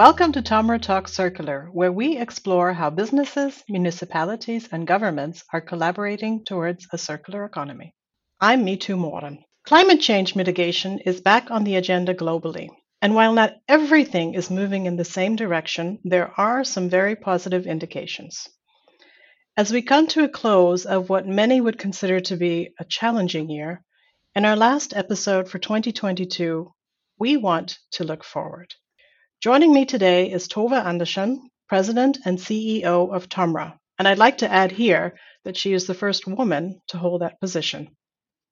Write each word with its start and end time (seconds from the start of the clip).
Welcome 0.00 0.32
to 0.32 0.40
Tomra 0.40 0.80
Talk 0.80 1.08
Circular, 1.08 1.68
where 1.74 1.92
we 1.92 2.16
explore 2.16 2.72
how 2.72 2.88
businesses, 2.88 3.62
municipalities, 3.68 4.66
and 4.72 4.86
governments 4.86 5.44
are 5.52 5.60
collaborating 5.60 6.42
towards 6.42 6.88
a 6.90 6.96
circular 6.96 7.44
economy. 7.44 7.94
I'm 8.40 8.64
Mitu 8.64 8.96
Moran. 8.96 9.44
Climate 9.66 10.00
change 10.00 10.34
mitigation 10.34 11.00
is 11.00 11.20
back 11.20 11.50
on 11.50 11.64
the 11.64 11.76
agenda 11.76 12.14
globally. 12.14 12.70
And 13.02 13.14
while 13.14 13.34
not 13.34 13.56
everything 13.68 14.32
is 14.32 14.48
moving 14.48 14.86
in 14.86 14.96
the 14.96 15.04
same 15.04 15.36
direction, 15.36 15.98
there 16.02 16.32
are 16.40 16.64
some 16.64 16.88
very 16.88 17.14
positive 17.14 17.66
indications. 17.66 18.48
As 19.54 19.70
we 19.70 19.82
come 19.82 20.06
to 20.06 20.24
a 20.24 20.30
close 20.30 20.86
of 20.86 21.10
what 21.10 21.26
many 21.26 21.60
would 21.60 21.78
consider 21.78 22.20
to 22.20 22.36
be 22.38 22.70
a 22.78 22.86
challenging 22.86 23.50
year, 23.50 23.82
in 24.34 24.46
our 24.46 24.56
last 24.56 24.96
episode 24.96 25.50
for 25.50 25.58
2022, 25.58 26.72
we 27.18 27.36
want 27.36 27.78
to 27.90 28.04
look 28.04 28.24
forward. 28.24 28.72
Joining 29.40 29.72
me 29.72 29.86
today 29.86 30.30
is 30.30 30.48
Tove 30.48 30.72
Andersen, 30.72 31.48
President 31.66 32.18
and 32.26 32.36
CEO 32.36 33.10
of 33.10 33.30
Tomra, 33.30 33.78
and 33.98 34.06
I'd 34.06 34.18
like 34.18 34.36
to 34.38 34.52
add 34.52 34.70
here 34.70 35.18
that 35.44 35.56
she 35.56 35.72
is 35.72 35.86
the 35.86 35.94
first 35.94 36.26
woman 36.26 36.82
to 36.88 36.98
hold 36.98 37.22
that 37.22 37.40
position. 37.40 37.88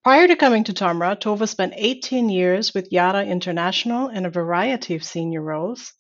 Prior 0.03 0.27
to 0.27 0.35
coming 0.35 0.65
to 0.65 0.73
Tomra, 0.73 1.21
Tove 1.21 1.47
spent 1.47 1.75
18 1.77 2.31
years 2.31 2.73
with 2.73 2.91
Yara 2.91 3.23
International 3.23 4.09
in 4.09 4.25
a 4.25 4.31
variety 4.31 4.95
of 4.95 5.05
senior 5.05 5.43
roles, 5.43 5.93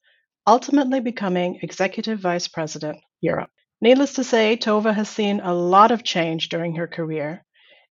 ultimately 0.47 1.01
becoming 1.01 1.59
Executive 1.61 2.21
Vice 2.21 2.49
President, 2.49 2.97
Europe. 3.21 3.51
Needless 3.83 4.15
to 4.15 4.25
say, 4.25 4.57
Tove 4.57 4.95
has 4.95 5.11
seen 5.11 5.41
a 5.41 5.53
lot 5.53 5.91
of 5.91 6.03
change 6.03 6.49
during 6.49 6.77
her 6.77 6.87
career 6.89 7.45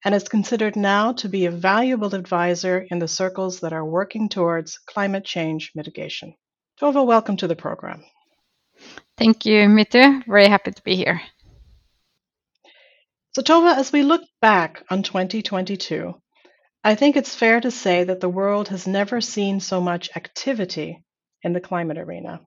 and 0.03 0.16
is 0.16 0.27
considered 0.27 0.75
now 0.75 1.13
to 1.13 1.29
be 1.29 1.45
a 1.45 1.52
valuable 1.52 2.16
advisor 2.16 2.88
in 2.89 2.97
the 2.97 3.07
circles 3.07 3.59
that 3.59 3.72
are 3.72 3.85
working 3.85 4.29
towards 4.29 4.79
climate 4.79 5.25
change 5.25 5.73
mitigation. 5.75 6.33
Tove, 6.80 7.03
welcome 7.08 7.38
to 7.38 7.47
the 7.47 7.56
program. 7.56 8.03
Thank 9.17 9.47
you, 9.47 9.67
Mitu. 9.67 10.23
Very 10.28 10.47
happy 10.47 10.72
to 10.72 10.84
be 10.84 10.95
here. 10.95 11.19
So, 13.34 13.42
Tove, 13.42 13.75
as 13.75 13.92
we 13.92 14.03
look 14.03 14.22
back 14.42 14.84
on 14.92 15.02
2022, 15.02 16.14
I 16.84 16.94
think 16.94 17.17
it's 17.17 17.34
fair 17.34 17.59
to 17.61 17.72
say 17.72 18.03
that 18.03 18.19
the 18.19 18.30
world 18.30 18.67
has 18.67 18.86
never 18.86 19.22
seen 19.22 19.59
so 19.59 19.81
much 19.81 20.11
activity 20.16 21.03
in 21.42 21.53
the 21.53 21.59
climate 21.59 21.97
arena. 21.97 22.42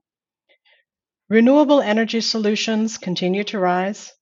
Renewable 1.29 1.81
energy 1.81 2.21
solutions 2.21 2.97
continue 2.97 3.43
to 3.43 3.59
rise. 3.59 4.13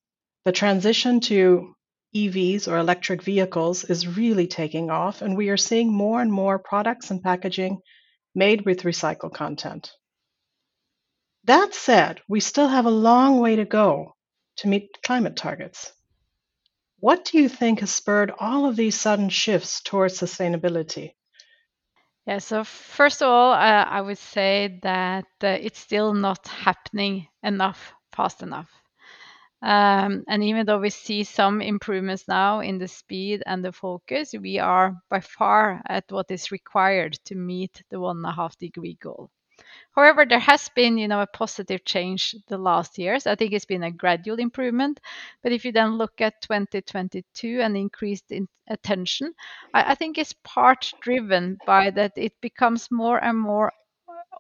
The 0.44 0.52
transition 0.52 1.20
to 1.22 1.76
EVs 2.16 2.68
or 2.68 2.80
electric 2.80 3.22
vehicles 3.22 3.84
is 3.84 4.08
really 4.08 4.48
taking 4.48 4.90
off, 4.90 5.22
and 5.22 5.38
we 5.38 5.50
are 5.50 5.58
seeing 5.58 5.94
more 5.94 6.20
and 6.20 6.32
more 6.32 6.58
products 6.58 7.12
and 7.12 7.22
packaging 7.22 7.80
made 8.40 8.66
with 8.66 8.84
recycled 8.84 9.34
content. 9.34 9.92
That 11.44 11.74
said, 11.74 12.22
we 12.28 12.40
still 12.40 12.68
have 12.68 12.88
a 12.88 13.02
long 13.10 13.40
way 13.40 13.58
to 13.58 13.66
go 13.66 14.16
to 14.58 14.68
meet 14.68 14.98
climate 15.04 15.36
targets. 15.36 15.92
What 17.00 17.26
do 17.26 17.38
you 17.38 17.50
think 17.50 17.80
has 17.80 17.92
spurred 17.92 18.32
all 18.40 18.66
of 18.66 18.76
these 18.76 19.00
sudden 19.00 19.30
shifts 19.30 19.82
towards 19.82 20.20
sustainability? 20.20 21.14
Yeah, 22.26 22.40
so 22.40 22.64
first 22.64 23.22
of 23.22 23.28
all, 23.28 23.54
uh, 23.54 23.86
I 23.98 24.02
would 24.02 24.18
say 24.18 24.80
that 24.84 25.26
uh, 25.44 25.48
it's 25.48 25.80
still 25.80 26.14
not 26.14 26.48
happening 26.48 27.28
enough 27.44 27.94
fast 28.12 28.44
enough. 28.44 28.70
Um, 29.62 30.24
and 30.28 30.44
even 30.44 30.66
though 30.66 30.80
we 30.80 30.90
see 30.90 31.24
some 31.24 31.62
improvements 31.62 32.28
now 32.28 32.62
in 32.62 32.78
the 32.78 32.88
speed 32.88 33.44
and 33.46 33.64
the 33.64 33.74
focus, 33.74 34.34
we 34.34 34.58
are 34.60 34.96
by 35.10 35.20
far 35.20 35.82
at 35.88 36.06
what 36.10 36.32
is 36.32 36.52
required 36.52 37.14
to 37.26 37.36
meet 37.36 37.84
the 37.90 38.00
one 38.00 38.18
and 38.18 38.26
a 38.26 38.32
half 38.32 38.58
degree 38.58 38.98
goal. 39.02 39.30
However, 39.94 40.26
there 40.26 40.40
has 40.40 40.70
been, 40.70 40.98
you 40.98 41.08
know, 41.10 41.22
a 41.22 41.28
positive 41.28 41.84
change 41.84 42.34
the 42.48 42.58
last 42.58 42.98
years. 42.98 43.28
I 43.28 43.36
think 43.36 43.52
it's 43.52 43.66
been 43.66 43.84
a 43.84 43.92
gradual 43.92 44.40
improvement. 44.40 45.02
But 45.44 45.52
if 45.52 45.66
you 45.66 45.74
then 45.74 45.98
look 45.98 46.22
at 46.22 46.42
2022 46.42 47.60
and 47.62 47.76
increased 47.76 48.32
in 48.32 48.48
attention, 48.68 49.34
I, 49.74 49.92
I 49.92 49.96
think 49.96 50.18
it's 50.18 50.34
part 50.46 50.92
driven 51.02 51.58
by 51.66 51.90
that 51.92 52.14
it 52.16 52.40
becomes 52.40 52.90
more 52.90 53.22
and 53.22 53.38
more 53.38 53.74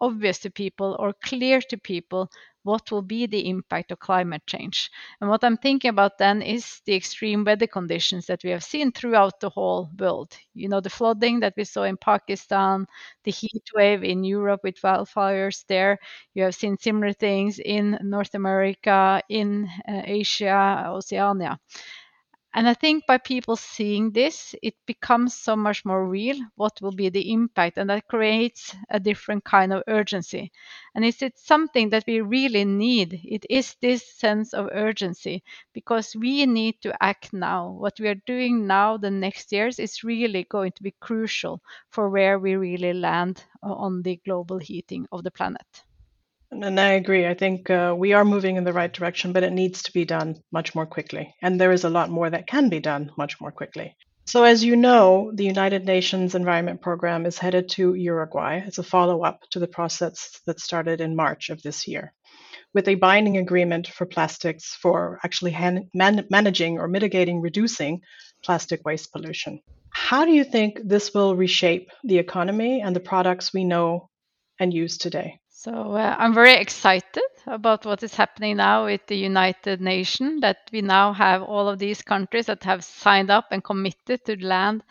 obvious 0.02 0.40
to 0.40 0.50
people 0.52 0.96
or 1.00 1.14
clear 1.14 1.62
to 1.62 1.78
people 1.78 2.30
what 2.64 2.92
will 2.92 3.02
be 3.02 3.26
the 3.26 3.50
impact 3.50 3.90
of 3.92 4.00
climate 4.00 4.42
change. 4.46 4.92
And 5.22 5.30
what 5.30 5.44
I'm 5.44 5.58
thinking 5.58 5.90
about 5.90 6.18
then 6.18 6.42
is 6.42 6.82
the 6.86 6.94
extreme 6.94 7.44
weather 7.46 7.68
conditions 7.68 8.26
that 8.28 8.44
we 8.44 8.50
have 8.52 8.64
seen 8.64 8.92
throughout 8.92 9.40
the 9.40 9.50
whole 9.50 9.90
world. 9.98 10.38
You 10.54 10.68
know, 10.70 10.82
the 10.82 10.90
flooding 10.90 11.40
that 11.40 11.54
we 11.58 11.64
saw 11.64 11.84
in 11.84 11.98
Pakistan, 11.98 12.86
the 13.24 13.32
heat 13.32 13.64
wave 13.74 14.04
in 14.04 14.24
Europe 14.24 14.62
with 14.64 14.82
wildfires 14.82 15.66
there. 15.68 15.98
You 16.34 16.44
have 16.44 16.56
seen 16.56 16.78
similar 16.78 17.14
things 17.14 17.60
in 17.60 17.98
North 18.02 18.36
America, 18.36 19.22
in 19.30 19.70
uh, 19.88 20.02
Asia, 20.06 20.84
Oceania. 20.88 21.60
And 22.54 22.70
I 22.70 22.76
think 22.76 23.08
by 23.08 23.18
people 23.18 23.56
seeing 23.56 24.12
this, 24.12 24.54
it 24.62 24.76
becomes 24.86 25.34
so 25.34 25.56
much 25.56 25.84
more 25.84 26.08
real 26.08 26.38
what 26.56 26.80
will 26.80 26.92
be 26.92 27.10
the 27.10 27.32
impact, 27.32 27.78
and 27.80 27.90
that 27.90 28.08
creates 28.08 28.76
a 28.90 29.00
different 29.00 29.44
kind 29.46 29.74
of 29.74 29.82
urgency. 29.88 30.52
And 30.94 31.04
is 31.04 31.24
it 31.24 31.40
something 31.40 31.90
that 31.90 32.04
we 32.06 32.22
really 32.22 32.66
need? 32.66 33.20
It 33.24 33.48
is 33.50 33.76
this 33.82 34.06
sense 34.16 34.54
of 34.54 34.70
urgency 34.72 35.44
because 35.74 36.16
we 36.16 36.46
need 36.46 36.80
to 36.82 36.94
act 37.04 37.34
now. 37.34 37.72
What 37.72 38.00
we 38.00 38.08
are 38.08 38.22
doing 38.28 38.68
now, 38.68 38.98
the 38.98 39.10
next 39.10 39.52
years, 39.52 39.80
is 39.80 40.04
really 40.04 40.44
going 40.44 40.74
to 40.74 40.84
be 40.84 40.92
crucial 41.00 41.64
for 41.90 42.10
where 42.12 42.38
we 42.38 42.56
really 42.56 42.94
land 42.94 43.44
on 43.64 44.04
the 44.04 44.18
global 44.24 44.60
heating 44.60 45.08
of 45.12 45.24
the 45.24 45.31
planet. 45.31 45.84
And 46.52 46.80
I 46.80 46.94
agree. 46.94 47.28
I 47.28 47.36
think 47.36 47.70
uh, 47.70 47.94
we 47.98 48.14
are 48.14 48.26
moving 48.26 48.56
in 48.56 48.64
the 48.64 48.74
right 48.74 48.92
direction, 48.92 49.34
but 49.34 49.44
it 49.44 49.54
needs 49.54 49.84
to 49.84 49.94
be 49.94 50.04
done 50.04 50.42
much 50.52 50.74
more 50.74 50.88
quickly. 50.88 51.36
And 51.42 51.62
there 51.62 51.72
is 51.72 51.84
a 51.84 51.90
lot 51.90 52.10
more 52.10 52.30
that 52.30 52.48
can 52.48 52.70
be 52.70 52.80
done 52.80 53.12
much 53.18 53.40
more 53.40 53.52
quickly. 53.52 53.96
So, 54.26 54.44
as 54.44 54.64
you 54.64 54.76
know, 54.76 55.32
the 55.34 55.46
United 55.46 55.86
Nations 55.86 56.36
Environment 56.36 56.82
Program 56.82 57.26
is 57.26 57.38
headed 57.38 57.70
to 57.70 57.94
Uruguay 57.94 58.62
as 58.66 58.78
a 58.78 58.84
follow 58.84 59.24
up 59.24 59.42
to 59.52 59.60
the 59.60 59.68
process 59.68 60.40
that 60.46 60.60
started 60.60 61.02
in 61.02 61.16
March 61.16 61.50
of 61.50 61.62
this 61.62 61.88
year, 61.88 62.14
with 62.74 62.88
a 62.88 62.96
binding 62.96 63.38
agreement 63.38 63.88
for 63.88 64.06
plastics 64.06 64.76
for 64.76 65.20
actually 65.24 65.52
man- 65.94 66.28
managing 66.30 66.80
or 66.80 66.88
mitigating, 66.88 67.42
reducing 67.42 68.02
plastic 68.44 68.86
waste 68.86 69.12
pollution. 69.12 69.62
How 69.92 70.26
do 70.26 70.31
you 70.31 70.44
think 70.44 70.80
this 70.84 71.14
will 71.14 71.36
reshape 71.36 71.90
the 72.04 72.20
economy 72.20 72.81
and 72.81 72.96
the 72.96 73.00
products 73.00 73.54
we 73.54 73.64
know 73.64 74.10
and 74.60 74.74
use 74.74 74.98
today? 74.98 75.40
So 75.62 75.92
uh, 75.92 76.16
I'm 76.18 76.34
very 76.34 76.53
excited 76.53 77.22
about 77.46 77.86
what 77.86 78.02
is 78.02 78.16
happening 78.16 78.56
now 78.56 78.86
with 78.86 79.06
the 79.08 79.18
United 79.18 79.81
Nations, 79.81 80.40
that 80.40 80.70
we 80.72 80.81
now 80.81 81.12
have 81.12 81.44
all 81.44 81.68
of 81.68 81.80
these 81.80 82.02
countries 82.02 82.46
that 82.46 82.64
have 82.64 82.81
signed 82.81 83.30
up 83.30 83.47
and 83.52 83.62
committed 83.62 84.24
to 84.24 84.38
land 84.42 84.84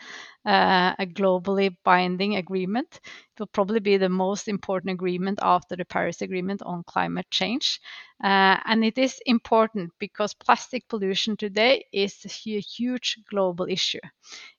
uh, 0.45 0.93
a 0.99 1.05
globally 1.05 1.75
binding 1.83 2.35
agreement. 2.35 2.99
It 3.03 3.39
will 3.39 3.47
probably 3.47 3.79
be 3.79 3.97
the 3.97 4.09
most 4.09 4.47
important 4.47 4.91
agreement 4.91 5.39
after 5.41 5.75
the 5.75 5.85
Paris 5.85 6.21
Agreement 6.21 6.61
on 6.63 6.83
climate 6.83 7.27
change. 7.31 7.79
Uh, 8.23 8.57
and 8.65 8.83
it 8.83 8.97
is 8.97 9.21
important 9.25 9.91
because 9.99 10.33
plastic 10.33 10.87
pollution 10.89 11.37
today 11.37 11.85
is 11.93 12.25
a 12.25 12.59
huge 12.59 13.17
global 13.29 13.65
issue. 13.69 13.99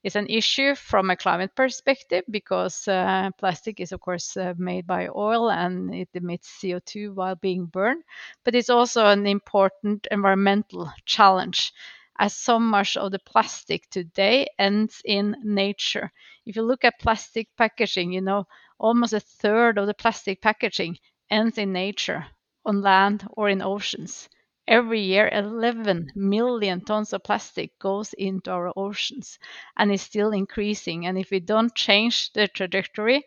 It's 0.05 0.17
an 0.17 0.27
issue 0.27 0.75
from 0.75 1.09
a 1.11 1.17
climate 1.17 1.55
perspective 1.55 2.25
because 2.31 2.87
uh, 2.87 3.31
plastic 3.39 3.81
is, 3.81 3.93
of 3.93 4.01
course, 4.01 4.37
uh, 4.37 4.53
made 4.59 4.87
by 4.87 5.09
oil 5.15 5.51
and 5.51 5.95
it 5.95 6.09
emits 6.15 6.49
CO2 6.49 7.15
while 7.15 7.37
being 7.37 7.65
burned. 7.67 8.03
But 8.45 8.55
it's 8.55 8.69
also 8.71 9.07
an 9.07 9.27
important 9.27 10.07
environmental 10.11 10.93
challenge 11.06 11.73
as 12.20 12.37
so 12.37 12.61
much 12.61 12.96
of 12.96 13.11
the 13.11 13.19
plastic 13.19 13.90
today 13.90 14.46
ends 14.61 15.02
in 15.05 15.34
nature. 15.43 16.12
If 16.46 16.55
you 16.55 16.62
look 16.62 16.84
at 16.84 17.00
plastic 17.00 17.49
packaging, 17.56 18.12
you 18.12 18.20
know, 18.20 18.46
almost 18.78 19.12
a 19.12 19.19
third 19.19 19.76
of 19.78 19.88
the 19.88 19.94
plastic 19.94 20.40
packaging 20.40 20.99
ends 21.31 21.58
in 21.58 21.72
nature, 21.72 22.28
on 22.64 22.81
land 22.82 23.26
or 23.32 23.49
in 23.49 23.61
oceans. 23.61 24.28
Every 24.69 25.00
year, 25.00 25.28
11 25.32 26.12
million 26.14 26.84
tons 26.84 27.12
of 27.12 27.25
plastic 27.25 27.76
goes 27.81 28.12
into 28.12 28.52
our 28.52 28.73
oceans 28.76 29.38
and 29.76 29.90
is 29.90 30.02
still 30.02 30.31
increasing. 30.31 31.06
And 31.06 31.19
if 31.19 31.32
we 31.32 31.40
don't 31.40 31.75
change 31.75 32.32
the 32.34 32.46
trajectory, 32.46 33.25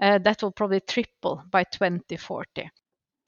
uh, 0.00 0.18
that 0.18 0.42
will 0.42 0.52
probably 0.52 0.80
triple 0.80 1.42
by 1.50 1.64
2040. 1.64 2.70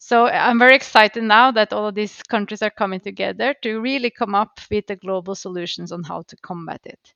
So 0.08 0.29
I'm 0.29 0.61
very 0.61 0.76
excited 0.76 1.25
now 1.25 1.50
that 1.50 1.73
all 1.73 1.88
of 1.88 1.97
these 1.97 2.23
countries 2.23 2.62
are 2.62 2.70
coming 2.70 3.00
together 3.00 3.56
to 3.62 3.81
really 3.81 4.08
come 4.08 4.37
up 4.37 4.61
with 4.70 4.87
the 4.87 4.94
global 4.94 5.35
solutions 5.35 5.91
on 5.91 6.05
how 6.05 6.23
to 6.29 6.37
combat 6.37 6.81
it. 6.85 7.12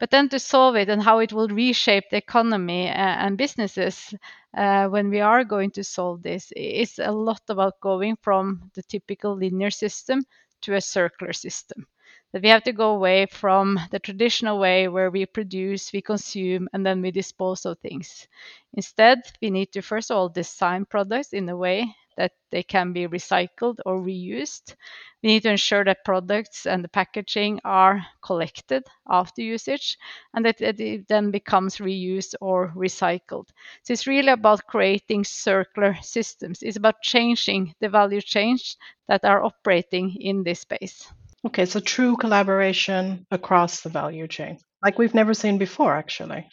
But 0.00 0.10
then 0.10 0.28
to 0.30 0.40
solve 0.40 0.74
it 0.74 0.88
and 0.88 1.00
how 1.00 1.20
it 1.20 1.32
will 1.32 1.46
reshape 1.46 2.10
the 2.10 2.16
economy 2.16 2.88
uh, 2.88 2.92
and 2.92 3.38
businesses 3.38 4.12
uh, 4.52 4.88
when 4.88 5.10
we 5.10 5.20
are 5.20 5.44
going 5.44 5.70
to 5.74 5.84
solve 5.84 6.24
this 6.24 6.50
is 6.56 6.98
a 6.98 7.12
lot 7.12 7.42
about 7.48 7.78
going 7.80 8.16
from 8.20 8.68
the 8.74 8.82
typical 8.82 9.36
linear 9.36 9.70
system 9.70 10.24
to 10.62 10.74
a 10.74 10.80
circular 10.80 11.32
system 11.32 11.86
that 12.32 12.42
we 12.42 12.48
have 12.48 12.64
to 12.64 12.72
go 12.72 12.96
away 12.96 13.26
from 13.26 13.78
the 13.92 14.00
traditional 14.00 14.58
way 14.58 14.88
where 14.88 15.12
we 15.12 15.24
produce, 15.24 15.92
we 15.92 16.02
consume, 16.02 16.68
and 16.72 16.84
then 16.84 17.00
we 17.00 17.12
dispose 17.12 17.64
of 17.64 17.78
things. 17.78 18.26
Instead, 18.72 19.20
we 19.40 19.50
need 19.50 19.70
to 19.70 19.80
first 19.82 20.10
of 20.10 20.16
all 20.16 20.28
design 20.28 20.84
products 20.84 21.32
in 21.32 21.48
a 21.48 21.56
way 21.56 21.94
that 22.16 22.32
they 22.50 22.62
can 22.62 22.92
be 22.92 23.06
recycled 23.06 23.78
or 23.84 24.00
reused. 24.00 24.74
We 25.22 25.30
need 25.30 25.42
to 25.44 25.50
ensure 25.50 25.84
that 25.84 26.04
products 26.04 26.66
and 26.66 26.84
the 26.84 26.88
packaging 26.88 27.60
are 27.64 28.04
collected 28.22 28.84
after 29.08 29.42
usage 29.42 29.98
and 30.34 30.44
that 30.44 30.60
it 30.60 31.08
then 31.08 31.30
becomes 31.30 31.78
reused 31.78 32.34
or 32.40 32.72
recycled. 32.76 33.48
So 33.82 33.92
it's 33.92 34.06
really 34.06 34.32
about 34.32 34.66
creating 34.66 35.24
circular 35.24 35.96
systems. 36.02 36.62
It's 36.62 36.76
about 36.76 37.02
changing 37.02 37.74
the 37.80 37.88
value 37.88 38.20
chains 38.20 38.76
that 39.08 39.24
are 39.24 39.42
operating 39.42 40.16
in 40.20 40.44
this 40.44 40.60
space. 40.60 41.08
Okay, 41.46 41.66
so 41.66 41.80
true 41.80 42.16
collaboration 42.16 43.26
across 43.30 43.82
the 43.82 43.90
value 43.90 44.26
chain, 44.26 44.58
like 44.82 44.98
we've 44.98 45.14
never 45.14 45.34
seen 45.34 45.58
before, 45.58 45.94
actually. 45.94 46.46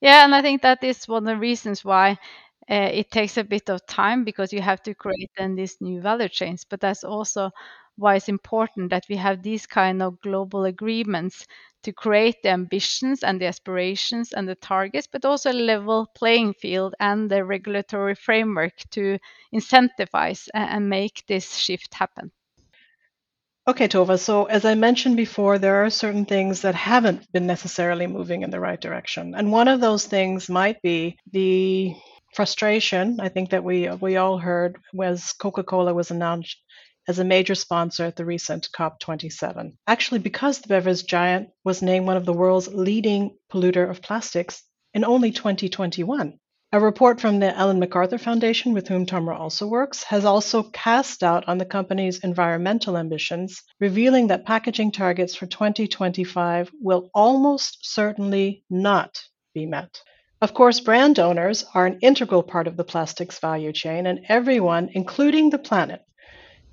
Yeah, 0.00 0.24
and 0.24 0.34
I 0.34 0.42
think 0.42 0.62
that 0.62 0.82
is 0.82 1.06
one 1.06 1.26
of 1.28 1.34
the 1.34 1.36
reasons 1.36 1.84
why 1.84 2.18
uh, 2.70 2.90
it 2.92 3.10
takes 3.10 3.36
a 3.36 3.44
bit 3.44 3.68
of 3.68 3.84
time 3.86 4.24
because 4.24 4.52
you 4.52 4.60
have 4.62 4.82
to 4.82 4.94
create 4.94 5.30
then 5.36 5.56
these 5.56 5.76
new 5.80 6.00
value 6.00 6.28
chains. 6.28 6.64
But 6.64 6.80
that's 6.80 7.04
also 7.04 7.50
why 7.96 8.16
it's 8.16 8.28
important 8.28 8.90
that 8.90 9.04
we 9.08 9.16
have 9.16 9.42
these 9.42 9.66
kind 9.66 10.02
of 10.02 10.20
global 10.20 10.64
agreements 10.64 11.46
to 11.82 11.92
create 11.92 12.36
the 12.42 12.50
ambitions 12.50 13.22
and 13.22 13.40
the 13.40 13.46
aspirations 13.46 14.32
and 14.32 14.48
the 14.48 14.54
targets, 14.54 15.06
but 15.06 15.24
also 15.24 15.50
a 15.50 15.52
level 15.52 16.06
playing 16.14 16.54
field 16.54 16.94
and 17.00 17.30
the 17.30 17.44
regulatory 17.44 18.14
framework 18.14 18.72
to 18.90 19.18
incentivize 19.54 20.48
and 20.54 20.88
make 20.88 21.24
this 21.26 21.54
shift 21.56 21.94
happen. 21.94 22.30
Okay, 23.66 23.88
Tove. 23.88 24.18
So, 24.18 24.44
as 24.46 24.64
I 24.64 24.74
mentioned 24.74 25.16
before, 25.16 25.58
there 25.58 25.84
are 25.84 25.90
certain 25.90 26.24
things 26.26 26.62
that 26.62 26.74
haven't 26.74 27.30
been 27.32 27.46
necessarily 27.46 28.06
moving 28.06 28.42
in 28.42 28.50
the 28.50 28.60
right 28.60 28.80
direction. 28.80 29.34
And 29.34 29.52
one 29.52 29.68
of 29.68 29.80
those 29.80 30.06
things 30.06 30.48
might 30.48 30.82
be 30.82 31.16
the 31.30 31.94
frustration, 32.34 33.18
I 33.20 33.28
think 33.28 33.50
that 33.50 33.64
we, 33.64 33.88
we 33.88 34.16
all 34.16 34.38
heard, 34.38 34.78
was 34.92 35.32
Coca 35.32 35.64
Cola 35.64 35.94
was 35.94 36.10
announced 36.10 36.56
as 37.08 37.18
a 37.18 37.24
major 37.24 37.54
sponsor 37.54 38.04
at 38.04 38.16
the 38.16 38.24
recent 38.24 38.68
COP27. 38.76 39.72
Actually, 39.86 40.20
because 40.20 40.60
the 40.60 40.68
beverage 40.68 41.06
giant 41.06 41.48
was 41.64 41.82
named 41.82 42.06
one 42.06 42.16
of 42.16 42.26
the 42.26 42.32
world's 42.32 42.68
leading 42.68 43.36
polluter 43.52 43.88
of 43.88 44.02
plastics 44.02 44.62
in 44.94 45.04
only 45.04 45.32
2021. 45.32 46.38
A 46.72 46.78
report 46.78 47.20
from 47.20 47.40
the 47.40 47.52
Ellen 47.56 47.80
MacArthur 47.80 48.16
Foundation, 48.16 48.74
with 48.74 48.86
whom 48.86 49.04
Tomra 49.04 49.36
also 49.36 49.66
works, 49.66 50.04
has 50.04 50.24
also 50.24 50.62
cast 50.62 51.18
doubt 51.18 51.48
on 51.48 51.58
the 51.58 51.64
company's 51.64 52.20
environmental 52.20 52.96
ambitions, 52.96 53.60
revealing 53.80 54.28
that 54.28 54.46
packaging 54.46 54.92
targets 54.92 55.34
for 55.34 55.46
2025 55.46 56.70
will 56.80 57.10
almost 57.12 57.78
certainly 57.82 58.62
not 58.70 59.20
be 59.52 59.66
met. 59.66 60.00
Of 60.42 60.54
course, 60.54 60.80
brand 60.80 61.18
owners 61.18 61.66
are 61.74 61.84
an 61.84 61.98
integral 62.00 62.42
part 62.42 62.66
of 62.66 62.78
the 62.78 62.84
plastics 62.84 63.38
value 63.38 63.74
chain, 63.74 64.06
and 64.06 64.24
everyone, 64.26 64.88
including 64.94 65.50
the 65.50 65.58
planet, 65.58 66.02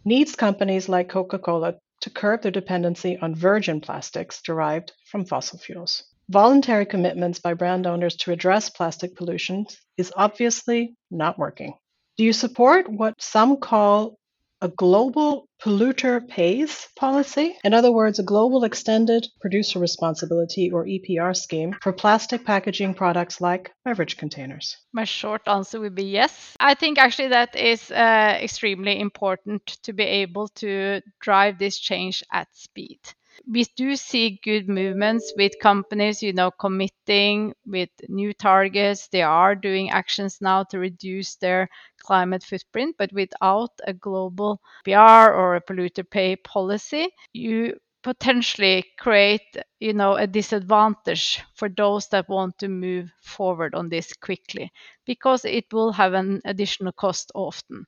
needs 0.05 0.37
companies 0.37 0.87
like 0.87 1.09
Coca 1.09 1.37
Cola 1.37 1.75
to 1.99 2.09
curb 2.09 2.43
their 2.43 2.51
dependency 2.51 3.17
on 3.17 3.35
virgin 3.35 3.81
plastics 3.81 4.41
derived 4.41 4.93
from 5.11 5.25
fossil 5.25 5.59
fuels. 5.59 6.03
Voluntary 6.29 6.85
commitments 6.85 7.39
by 7.39 7.55
brand 7.55 7.85
owners 7.85 8.15
to 8.17 8.31
address 8.31 8.69
plastic 8.69 9.17
pollution 9.17 9.65
is 9.97 10.13
obviously 10.15 10.95
not 11.11 11.37
working. 11.37 11.73
Do 12.15 12.23
you 12.23 12.31
support 12.31 12.89
what 12.89 13.21
some 13.21 13.57
call 13.57 14.17
a 14.61 14.67
global 14.67 15.47
polluter 15.61 16.27
pays 16.27 16.87
policy? 16.95 17.57
In 17.63 17.73
other 17.73 17.91
words, 17.91 18.19
a 18.19 18.23
global 18.23 18.63
extended 18.63 19.27
producer 19.39 19.79
responsibility 19.79 20.71
or 20.71 20.85
EPR 20.85 21.35
scheme 21.35 21.75
for 21.81 21.93
plastic 21.93 22.45
packaging 22.45 22.93
products 22.93 23.39
like 23.41 23.71
beverage 23.85 24.17
containers? 24.17 24.77
My 24.93 25.03
short 25.03 25.47
answer 25.47 25.79
would 25.79 25.95
be 25.95 26.05
yes. 26.05 26.55
I 26.59 26.73
think 26.73 26.97
actually 26.97 27.29
that 27.29 27.55
is 27.55 27.91
uh, 27.91 28.39
extremely 28.41 28.99
important 28.99 29.65
to 29.83 29.93
be 29.93 30.03
able 30.03 30.47
to 30.49 31.01
drive 31.19 31.57
this 31.57 31.77
change 31.77 32.23
at 32.31 32.47
speed 32.55 32.99
we 33.45 33.65
do 33.75 33.95
see 33.95 34.39
good 34.43 34.67
movements 34.69 35.33
with 35.37 35.59
companies, 35.61 36.23
you 36.23 36.33
know, 36.33 36.51
committing 36.51 37.53
with 37.65 37.89
new 38.09 38.33
targets. 38.33 39.07
They 39.09 39.21
are 39.21 39.55
doing 39.55 39.89
actions 39.89 40.39
now 40.41 40.63
to 40.65 40.79
reduce 40.79 41.35
their 41.35 41.69
climate 41.99 42.43
footprint, 42.43 42.95
but 42.97 43.11
without 43.13 43.71
a 43.85 43.93
global 43.93 44.61
EPR 44.85 45.33
or 45.35 45.55
a 45.55 45.61
polluter 45.61 46.09
pay 46.09 46.35
policy, 46.37 47.09
you 47.33 47.77
potentially 48.07 48.85
create 48.97 49.57
you 49.79 49.93
know 49.93 50.13
a 50.15 50.25
disadvantage 50.25 51.41
for 51.55 51.67
those 51.69 52.07
that 52.09 52.29
want 52.29 52.57
to 52.57 52.67
move 52.69 53.11
forward 53.21 53.75
on 53.75 53.89
this 53.89 54.13
quickly 54.13 54.71
because 55.05 55.43
it 55.45 55.65
will 55.73 55.91
have 55.91 56.13
an 56.13 56.41
additional 56.45 56.93
cost 56.93 57.31
often. 57.35 57.85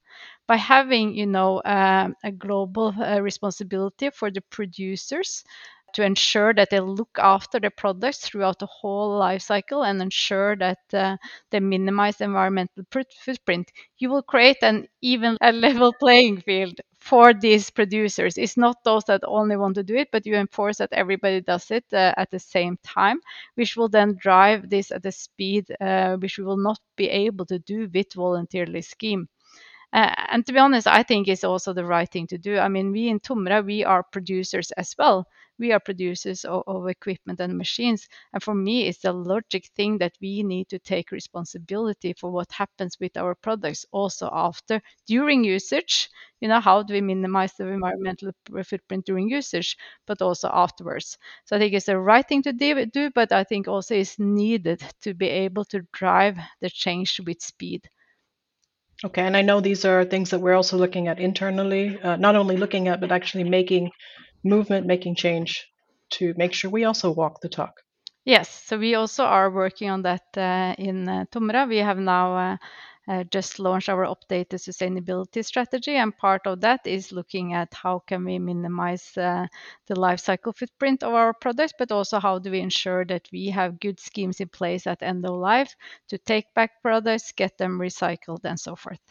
By 0.47 0.57
having 0.57 1.15
you 1.15 1.25
know 1.25 1.59
uh, 1.59 2.09
a 2.23 2.31
global 2.31 2.93
uh, 3.01 3.19
responsibility 3.21 4.09
for 4.09 4.29
the 4.29 4.41
producers 4.41 5.43
to 5.93 6.03
ensure 6.03 6.53
that 6.53 6.69
they 6.69 6.79
look 6.81 7.17
after 7.17 7.59
the 7.59 7.71
products 7.71 8.19
throughout 8.19 8.59
the 8.59 8.67
whole 8.67 9.17
life 9.17 9.41
cycle 9.41 9.83
and 9.83 10.01
ensure 10.01 10.55
that 10.57 10.79
uh, 10.93 11.17
they 11.51 11.59
minimize 11.59 12.17
the 12.17 12.25
environmental 12.25 12.83
footprint, 12.91 13.71
you 13.97 14.09
will 14.09 14.21
create 14.21 14.57
an 14.61 14.87
even 15.01 15.37
a 15.41 15.51
level 15.51 15.93
playing 15.99 16.41
field 16.41 16.79
for 16.99 17.33
these 17.33 17.69
producers. 17.69 18.37
It's 18.37 18.57
not 18.57 18.83
those 18.83 19.03
that 19.05 19.21
only 19.25 19.55
want 19.57 19.75
to 19.75 19.83
do 19.83 19.95
it, 19.95 20.09
but 20.11 20.25
you 20.25 20.35
enforce 20.35 20.77
that 20.77 20.93
everybody 20.93 21.41
does 21.41 21.71
it 21.71 21.85
uh, 21.93 22.13
at 22.17 22.29
the 22.31 22.39
same 22.39 22.77
time, 22.83 23.19
which 23.55 23.75
will 23.75 23.89
then 23.89 24.15
drive 24.19 24.69
this 24.69 24.91
at 24.91 25.05
a 25.05 25.11
speed 25.11 25.65
uh, 25.81 26.17
which 26.17 26.37
we 26.37 26.43
will 26.43 26.57
not 26.57 26.79
be 26.95 27.09
able 27.09 27.45
to 27.47 27.59
do 27.59 27.89
with 27.93 28.13
voluntarily 28.13 28.81
scheme. 28.81 29.27
Uh, 29.93 30.13
and 30.29 30.45
to 30.45 30.53
be 30.53 30.59
honest, 30.59 30.87
I 30.87 31.03
think 31.03 31.27
it's 31.27 31.43
also 31.43 31.73
the 31.73 31.85
right 31.85 32.09
thing 32.09 32.27
to 32.27 32.37
do. 32.37 32.57
I 32.59 32.67
mean, 32.67 32.91
we 32.91 33.07
in 33.09 33.19
Tomra, 33.19 33.65
we 33.65 33.83
are 33.83 34.03
producers 34.03 34.71
as 34.71 34.95
well. 34.97 35.25
We 35.59 35.71
are 35.73 35.79
producers 35.79 36.45
of, 36.45 36.63
of, 36.65 36.87
equipment 36.87 37.39
and 37.39 37.57
machines. 37.57 38.07
And 38.33 38.41
for 38.41 38.55
me, 38.55 38.87
it's 38.87 38.99
the 38.99 39.13
logic 39.13 39.67
thing 39.75 39.97
that 39.97 40.13
we 40.21 40.41
need 40.41 40.69
to 40.69 40.79
take 40.79 41.11
responsibility 41.11 42.13
for 42.13 42.31
what 42.31 42.51
happens 42.51 42.97
with 42.99 43.17
our 43.17 43.35
products 43.35 43.85
also 43.91 44.29
after, 44.31 44.81
during 45.05 45.43
usage. 45.43 46.09
You 46.39 46.47
know, 46.47 46.61
how 46.61 46.81
do 46.81 46.93
we 46.93 47.01
minimize 47.01 47.53
the 47.53 47.67
environmental 47.67 48.31
footprint 48.63 49.05
during 49.05 49.29
usage, 49.29 49.77
but 50.07 50.21
also 50.21 50.49
afterwards? 50.51 51.17
So 51.43 51.57
I 51.57 51.59
think 51.59 51.73
it's 51.73 51.87
the 51.87 51.99
right 51.99 52.27
thing 52.27 52.41
to 52.43 52.53
do, 52.53 53.11
but 53.13 53.31
I 53.31 53.43
think 53.43 53.67
also 53.67 53.95
it's 53.95 54.17
needed 54.17 54.81
to 55.01 55.13
be 55.13 55.27
able 55.27 55.65
to 55.65 55.81
drive 55.91 56.37
the 56.61 56.69
change 56.69 57.19
with 57.19 57.41
speed. 57.41 57.89
Okay, 59.01 59.21
and 59.21 59.37
I 59.37 59.41
know 59.41 59.61
these 59.61 59.85
are 59.85 60.03
things 60.03 60.29
that 60.31 60.39
we're 60.39 60.55
also 60.55 60.75
looking 60.75 61.07
at 61.07 61.21
internally, 61.21 61.97
uh, 62.01 62.17
not 62.17 62.35
only 62.35 62.57
looking 62.57 62.89
at, 62.89 62.99
but 62.99 63.13
actually 63.13 63.45
making 63.45 63.91
movement, 64.43 64.85
making 64.85 65.15
change 65.15 65.67
to 66.11 66.33
make 66.37 66.53
sure 66.53 66.71
we 66.71 66.85
also 66.85 67.11
walk 67.11 67.41
the 67.41 67.49
talk. 67.49 67.81
Yes, 68.25 68.49
so 68.65 68.77
we 68.77 68.95
also 68.95 69.23
are 69.23 69.49
working 69.49 69.89
on 69.89 70.01
that 70.03 70.25
uh, 70.37 70.75
in 70.77 71.07
uh, 71.07 71.25
Tomra. 71.31 71.67
We 71.67 71.77
have 71.77 71.97
now 71.97 72.35
uh, 72.35 72.57
uh, 73.07 73.23
just 73.23 73.59
launched 73.59 73.89
our 73.89 74.05
updated 74.05 74.59
sustainability 74.59 75.43
strategy, 75.43 75.95
and 75.95 76.15
part 76.15 76.45
of 76.45 76.61
that 76.61 76.81
is 76.85 77.11
looking 77.11 77.53
at 77.53 77.73
how 77.73 77.99
can 78.07 78.25
we 78.25 78.37
minimize 78.37 79.17
uh, 79.17 79.47
the 79.87 79.99
life 79.99 80.19
cycle 80.19 80.53
footprint 80.53 81.01
of 81.01 81.13
our 81.13 81.33
products, 81.33 81.73
but 81.79 81.91
also 81.91 82.19
how 82.19 82.37
do 82.37 82.51
we 82.51 82.59
ensure 82.59 83.03
that 83.05 83.27
we 83.31 83.47
have 83.47 83.79
good 83.79 83.99
schemes 83.99 84.39
in 84.39 84.49
place 84.49 84.85
at 84.85 85.01
end 85.01 85.25
of 85.25 85.33
life 85.35 85.75
to 86.09 86.17
take 86.17 86.53
back 86.53 86.81
products, 86.83 87.31
get 87.31 87.57
them 87.57 87.79
recycled, 87.79 88.43
and 88.43 88.59
so 88.59 88.75
forth. 88.75 89.01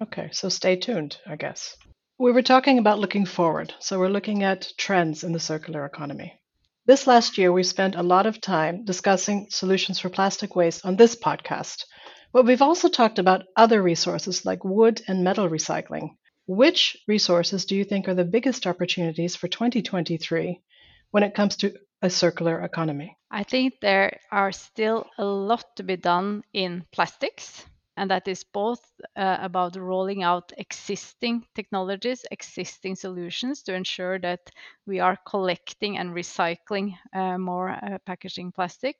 Okay, 0.00 0.30
so 0.32 0.48
stay 0.48 0.76
tuned, 0.76 1.18
I 1.26 1.36
guess. 1.36 1.76
We 2.16 2.30
were 2.30 2.42
talking 2.42 2.78
about 2.78 3.00
looking 3.00 3.26
forward, 3.26 3.74
so 3.80 3.98
we're 3.98 4.08
looking 4.08 4.44
at 4.44 4.72
trends 4.78 5.24
in 5.24 5.32
the 5.32 5.40
circular 5.40 5.84
economy. 5.84 6.38
This 6.86 7.08
last 7.08 7.38
year, 7.38 7.52
we 7.52 7.64
spent 7.64 7.96
a 7.96 8.04
lot 8.04 8.24
of 8.26 8.40
time 8.40 8.84
discussing 8.84 9.48
solutions 9.50 9.98
for 9.98 10.10
plastic 10.10 10.54
waste 10.54 10.86
on 10.86 10.94
this 10.94 11.16
podcast, 11.16 11.84
but 12.32 12.44
we've 12.46 12.62
also 12.62 12.88
talked 12.88 13.18
about 13.18 13.46
other 13.56 13.82
resources 13.82 14.46
like 14.46 14.64
wood 14.64 15.02
and 15.08 15.24
metal 15.24 15.48
recycling. 15.48 16.10
Which 16.46 16.96
resources 17.08 17.64
do 17.64 17.74
you 17.74 17.82
think 17.82 18.06
are 18.06 18.14
the 18.14 18.24
biggest 18.24 18.64
opportunities 18.64 19.34
for 19.34 19.48
2023 19.48 20.62
when 21.10 21.24
it 21.24 21.34
comes 21.34 21.56
to 21.56 21.74
a 22.00 22.10
circular 22.10 22.62
economy? 22.62 23.16
I 23.28 23.42
think 23.42 23.80
there 23.80 24.20
are 24.30 24.52
still 24.52 25.10
a 25.18 25.24
lot 25.24 25.64
to 25.78 25.82
be 25.82 25.96
done 25.96 26.44
in 26.52 26.84
plastics, 26.92 27.66
and 27.96 28.10
that 28.10 28.28
is 28.28 28.44
both 28.44 28.80
uh, 29.16 29.38
about 29.40 29.76
rolling 29.76 30.22
out 30.22 30.52
existing 30.58 31.46
technologies, 31.54 32.24
existing 32.30 32.96
solutions 32.96 33.62
to 33.62 33.74
ensure 33.74 34.18
that 34.20 34.50
we 34.86 35.00
are 35.00 35.18
collecting 35.26 35.98
and 35.98 36.10
recycling 36.10 36.94
uh, 37.14 37.38
more 37.38 37.70
uh, 37.70 37.98
packaging 38.06 38.52
plastic, 38.52 38.96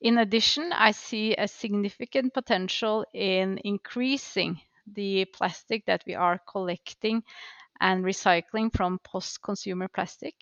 in 0.00 0.18
addition, 0.18 0.70
I 0.72 0.90
see 0.90 1.34
a 1.34 1.48
significant 1.48 2.34
potential 2.34 3.06
in 3.14 3.58
increasing 3.64 4.60
the 4.86 5.24
plastic 5.24 5.86
that 5.86 6.04
we 6.06 6.14
are 6.14 6.38
collecting 6.46 7.22
and 7.84 8.02
recycling 8.02 8.72
from 8.74 8.98
post 9.04 9.42
consumer 9.42 9.88
plastic. 9.88 10.34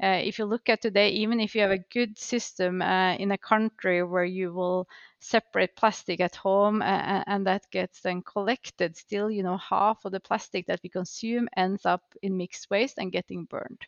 Uh, 0.00 0.20
if 0.22 0.38
you 0.38 0.44
look 0.44 0.68
at 0.68 0.80
today, 0.80 1.10
even 1.10 1.40
if 1.40 1.54
you 1.54 1.60
have 1.60 1.72
a 1.72 1.84
good 1.92 2.16
system 2.16 2.80
uh, 2.80 3.14
in 3.16 3.32
a 3.32 3.38
country 3.38 4.04
where 4.04 4.24
you 4.24 4.52
will 4.52 4.86
separate 5.18 5.74
plastic 5.74 6.20
at 6.20 6.36
home 6.36 6.80
uh, 6.82 7.24
and 7.26 7.44
that 7.46 7.62
gets 7.72 8.00
then 8.00 8.22
collected, 8.22 8.96
still, 8.96 9.28
you 9.28 9.42
know, 9.42 9.56
half 9.56 10.04
of 10.04 10.12
the 10.12 10.20
plastic 10.20 10.66
that 10.66 10.80
we 10.84 10.88
consume 10.88 11.48
ends 11.56 11.84
up 11.84 12.02
in 12.22 12.36
mixed 12.36 12.70
waste 12.70 12.98
and 12.98 13.10
getting 13.12 13.44
burned 13.44 13.86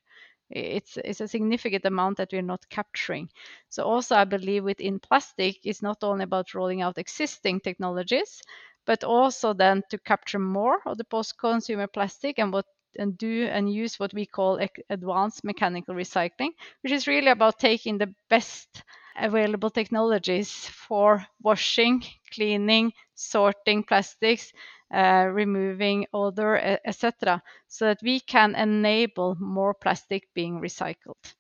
it's 0.51 0.97
it's 0.99 1.21
a 1.21 1.27
significant 1.27 1.85
amount 1.85 2.17
that 2.17 2.29
we're 2.33 2.41
not 2.41 2.69
capturing 2.71 3.29
so 3.69 3.83
also 3.83 4.15
i 4.15 4.25
believe 4.25 4.63
within 4.63 5.01
plastic 5.01 5.57
it's 5.65 5.83
not 5.83 5.99
only 6.05 6.23
about 6.23 6.55
rolling 6.55 6.83
out 6.83 6.99
existing 6.99 7.59
technologies 7.59 8.41
but 8.87 9.03
also 9.03 9.53
then 9.53 9.83
to 9.91 9.99
capture 9.99 10.39
more 10.39 10.79
of 10.87 10.97
the 10.97 11.05
post-consumer 11.05 11.89
plastic 11.89 12.39
and 12.39 12.53
what 12.53 12.65
and 12.99 13.17
do 13.19 13.45
and 13.47 13.73
use 13.73 13.99
what 13.99 14.13
we 14.15 14.27
call 14.27 14.59
advanced 14.91 15.45
mechanical 15.45 15.95
recycling 15.95 16.51
which 16.83 16.93
is 16.93 17.07
really 17.07 17.31
about 17.31 17.59
taking 17.59 17.99
the 17.99 18.13
best 18.31 18.83
available 19.17 19.71
technologies 19.71 20.53
for 20.69 21.25
washing 21.43 22.03
cleaning 22.33 22.93
sorting 23.15 23.83
plastics 23.83 24.53
uh, 24.95 25.27
removing 25.33 26.07
odor, 26.13 26.57
etc., 26.85 27.43
so 27.67 27.87
that 27.87 27.99
we 28.03 28.21
can 28.21 28.55
enable 28.55 29.35
more 29.41 29.75
plastic 29.75 30.29
being 30.35 30.61
recycled. 30.61 31.35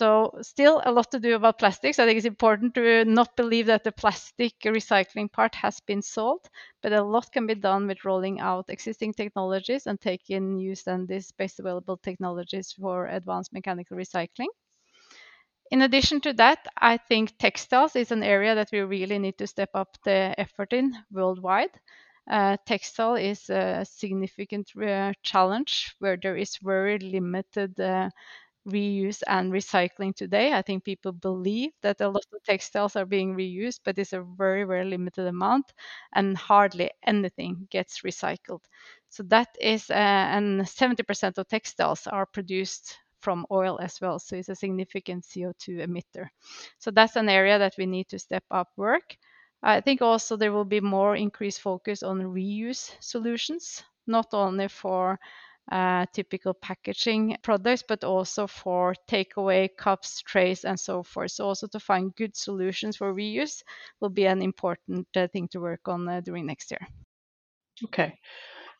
So, 0.00 0.32
still 0.40 0.80
a 0.86 0.90
lot 0.90 1.10
to 1.10 1.20
do 1.20 1.34
about 1.34 1.58
plastics. 1.58 1.98
I 1.98 2.06
think 2.06 2.16
it's 2.16 2.26
important 2.26 2.74
to 2.76 3.04
not 3.04 3.36
believe 3.36 3.66
that 3.66 3.84
the 3.84 3.92
plastic 3.92 4.58
recycling 4.60 5.30
part 5.30 5.54
has 5.56 5.80
been 5.80 6.00
solved, 6.02 6.48
but 6.82 6.92
a 6.92 7.02
lot 7.02 7.30
can 7.30 7.46
be 7.46 7.54
done 7.54 7.86
with 7.86 8.04
rolling 8.04 8.40
out 8.40 8.70
existing 8.70 9.12
technologies 9.14 9.86
and 9.86 10.00
taking 10.00 10.56
use 10.58 10.84
then 10.84 11.06
these 11.06 11.30
best 11.32 11.60
available 11.60 11.98
technologies 11.98 12.72
for 12.72 13.06
advanced 13.08 13.52
mechanical 13.52 13.96
recycling. 13.98 14.48
In 15.72 15.82
addition 15.82 16.20
to 16.20 16.32
that, 16.34 16.68
I 16.76 16.96
think 16.96 17.36
textiles 17.38 17.96
is 17.96 18.12
an 18.12 18.22
area 18.22 18.54
that 18.54 18.70
we 18.70 18.80
really 18.82 19.18
need 19.18 19.36
to 19.38 19.48
step 19.48 19.70
up 19.74 19.96
the 20.04 20.32
effort 20.38 20.72
in 20.72 20.94
worldwide. 21.10 21.70
Uh, 22.30 22.56
textile 22.66 23.16
is 23.16 23.50
a 23.50 23.84
significant 23.84 24.70
uh, 24.76 25.12
challenge 25.24 25.94
where 25.98 26.16
there 26.16 26.36
is 26.36 26.56
very 26.58 26.98
limited 27.00 27.80
uh, 27.80 28.10
reuse 28.68 29.22
and 29.26 29.52
recycling 29.52 30.14
today. 30.14 30.52
I 30.52 30.62
think 30.62 30.84
people 30.84 31.12
believe 31.12 31.72
that 31.82 32.00
a 32.00 32.08
lot 32.08 32.24
of 32.32 32.42
textiles 32.44 32.96
are 32.96 33.06
being 33.06 33.34
reused, 33.34 33.80
but 33.84 33.98
it's 33.98 34.12
a 34.12 34.22
very, 34.22 34.64
very 34.64 34.84
limited 34.84 35.26
amount 35.26 35.72
and 36.14 36.36
hardly 36.36 36.90
anything 37.06 37.66
gets 37.70 38.00
recycled. 38.02 38.60
So 39.08 39.22
that 39.24 39.48
is, 39.60 39.90
uh, 39.90 39.94
and 39.94 40.68
70% 40.68 41.38
of 41.38 41.48
textiles 41.48 42.06
are 42.06 42.26
produced 42.26 42.98
from 43.20 43.46
oil 43.50 43.78
as 43.80 44.00
well. 44.00 44.18
So 44.18 44.36
it's 44.36 44.48
a 44.48 44.54
significant 44.54 45.24
CO2 45.24 45.78
emitter. 45.78 46.28
So 46.78 46.90
that's 46.90 47.16
an 47.16 47.28
area 47.28 47.58
that 47.58 47.74
we 47.78 47.86
need 47.86 48.08
to 48.08 48.18
step 48.18 48.44
up 48.50 48.68
work. 48.76 49.16
I 49.62 49.80
think 49.80 50.02
also 50.02 50.36
there 50.36 50.52
will 50.52 50.64
be 50.64 50.80
more 50.80 51.16
increased 51.16 51.60
focus 51.60 52.02
on 52.02 52.18
reuse 52.22 52.94
solutions, 53.00 53.82
not 54.06 54.28
only 54.32 54.68
for 54.68 55.18
uh, 55.70 56.04
typical 56.12 56.52
packaging 56.52 57.36
products, 57.42 57.84
but 57.86 58.02
also 58.02 58.46
for 58.46 58.94
takeaway 59.08 59.68
cups, 59.76 60.20
trays, 60.22 60.64
and 60.64 60.78
so 60.78 61.02
forth. 61.02 61.30
So, 61.30 61.46
also 61.46 61.66
to 61.68 61.78
find 61.78 62.14
good 62.16 62.36
solutions 62.36 62.96
for 62.96 63.14
reuse 63.14 63.62
will 64.00 64.10
be 64.10 64.26
an 64.26 64.42
important 64.42 65.06
uh, 65.16 65.28
thing 65.28 65.48
to 65.48 65.60
work 65.60 65.86
on 65.86 66.08
uh, 66.08 66.20
during 66.20 66.46
next 66.46 66.70
year. 66.70 66.86
Okay. 67.84 68.18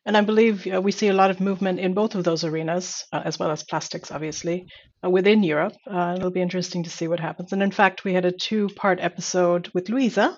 And 0.07 0.17
I 0.17 0.23
believe 0.23 0.67
uh, 0.67 0.81
we 0.81 0.93
see 0.93 1.09
a 1.09 1.15
lot 1.15 1.31
of 1.31 1.41
movement 1.41 1.79
in 1.79 1.95
both 1.95 2.15
of 2.15 2.25
those 2.25 2.43
arenas, 2.43 3.05
uh, 3.13 3.23
as 3.25 3.39
well 3.39 3.51
as 3.51 3.63
plastics, 3.63 4.11
obviously, 4.11 4.67
uh, 5.05 5.11
within 5.11 5.43
Europe. 5.43 5.75
It'll 5.87 6.31
be 6.31 6.41
interesting 6.41 6.85
to 6.85 6.91
see 6.91 7.07
what 7.07 7.21
happens. 7.21 7.53
And 7.53 7.63
in 7.63 7.71
fact, 7.71 8.03
we 8.03 8.15
had 8.15 8.25
a 8.25 8.33
two 8.33 8.69
part 8.77 8.99
episode 9.01 9.71
with 9.75 9.91
Louisa 9.91 10.37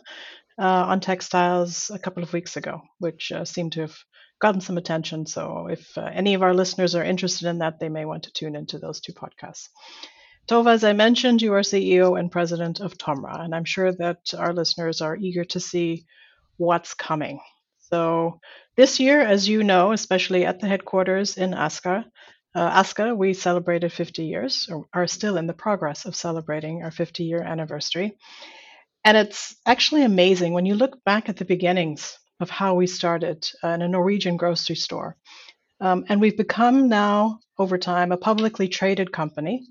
on 0.59 1.01
textiles 1.01 1.91
a 1.95 1.99
couple 1.99 2.23
of 2.23 2.33
weeks 2.33 2.57
ago, 2.57 2.83
which 2.99 3.33
seemed 3.45 3.73
to 3.73 3.83
have 3.83 3.97
gotten 4.43 4.61
some 4.61 4.77
attention. 4.77 5.25
So 5.25 5.69
if 5.71 5.97
any 5.97 6.35
of 6.35 6.43
our 6.43 6.53
listeners 6.53 6.95
are 6.97 7.05
interested 7.05 7.49
in 7.49 7.59
that, 7.59 7.79
they 7.79 7.89
may 7.89 8.05
want 8.05 8.25
to 8.25 8.33
tune 8.33 8.57
into 8.57 8.79
those 8.79 9.01
two 9.01 9.13
podcasts. 9.13 9.69
Tove, 10.49 10.69
as 10.69 10.83
I 10.83 10.93
mentioned, 10.93 11.41
you 11.41 11.55
are 11.55 11.61
CEO 11.61 12.19
and 12.19 12.31
president 12.31 12.81
of 12.81 12.99
TOMRA, 12.99 13.45
and 13.45 13.55
I'm 13.55 13.65
sure 13.65 13.93
that 13.93 14.35
our 14.37 14.53
listeners 14.53 15.01
are 15.01 15.17
eager 15.17 15.45
to 15.45 15.61
see 15.61 16.05
what's 16.57 16.95
coming. 16.95 17.39
So 17.79 18.41
this 18.77 18.99
year, 18.99 19.21
as 19.21 19.49
you 19.49 19.63
know, 19.63 19.93
especially 19.93 20.45
at 20.45 20.59
the 20.59 20.67
headquarters 20.67 21.37
in 21.37 21.55
Asker, 21.55 22.05
uh, 22.57 22.59
Asker, 22.59 23.15
we 23.15 23.35
celebrated 23.35 23.93
50 23.93 24.25
years, 24.25 24.69
or 24.69 24.87
are 24.93 25.07
still 25.07 25.37
in 25.37 25.47
the 25.47 25.55
progress 25.55 26.05
of 26.05 26.17
celebrating 26.17 26.83
our 26.83 26.91
50 26.91 27.23
year 27.23 27.43
anniversary. 27.43 28.19
And 29.05 29.17
it's 29.17 29.55
actually 29.65 30.03
amazing 30.05 30.53
when 30.53 30.67
you 30.67 30.75
look 30.75 31.05
back 31.05 31.29
at 31.29 31.37
the 31.37 31.45
beginnings 31.45 32.19
of 32.43 32.51
how 32.51 32.75
we 32.75 32.87
started 32.87 33.47
uh, 33.65 33.69
in 33.69 33.83
a 33.83 33.89
Norwegian 33.89 34.37
grocery 34.37 34.77
store. 34.77 35.17
Um, 35.81 36.05
and 36.09 36.21
we've 36.21 36.37
become 36.37 36.89
now, 36.89 37.41
over 37.59 37.79
time, 37.79 38.13
a 38.13 38.17
publicly 38.17 38.69
traded 38.69 39.13
company 39.13 39.67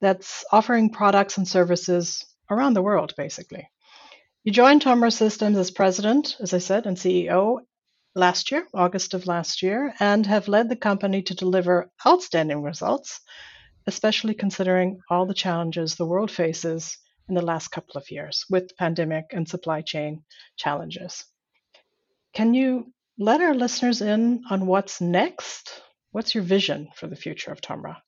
that's 0.00 0.44
offering 0.52 0.90
products 0.90 1.38
and 1.38 1.46
services 1.46 2.24
around 2.50 2.74
the 2.74 2.82
world, 2.82 3.14
basically. 3.16 3.68
You 4.44 4.52
joined 4.52 4.82
Tomra 4.82 5.12
Systems 5.12 5.58
as 5.58 5.70
president, 5.70 6.36
as 6.40 6.54
I 6.54 6.58
said, 6.58 6.86
and 6.86 6.96
CEO 6.96 7.60
last 8.14 8.50
year, 8.50 8.66
August 8.74 9.14
of 9.14 9.26
last 9.26 9.62
year, 9.62 9.94
and 10.00 10.26
have 10.26 10.48
led 10.48 10.68
the 10.68 10.76
company 10.76 11.22
to 11.22 11.34
deliver 11.34 11.90
outstanding 12.06 12.62
results, 12.62 13.20
especially 13.86 14.34
considering 14.34 15.00
all 15.10 15.26
the 15.26 15.34
challenges 15.34 15.94
the 15.94 16.06
world 16.06 16.30
faces 16.30 16.96
in 17.28 17.34
the 17.34 17.42
last 17.42 17.68
couple 17.68 17.96
of 17.96 18.10
years 18.10 18.44
with 18.48 18.76
pandemic 18.76 19.26
and 19.32 19.48
supply 19.48 19.82
chain 19.82 20.24
challenges. 20.56 21.24
Can 22.32 22.54
you 22.54 22.94
let 23.18 23.40
our 23.42 23.54
listeners 23.54 24.00
in 24.00 24.42
on 24.50 24.66
what's 24.66 25.00
next? 25.00 25.82
What's 26.12 26.34
your 26.34 26.42
vision 26.44 26.88
for 26.94 27.06
the 27.06 27.16
future 27.16 27.52
of 27.52 27.60
Tomra? 27.60 27.98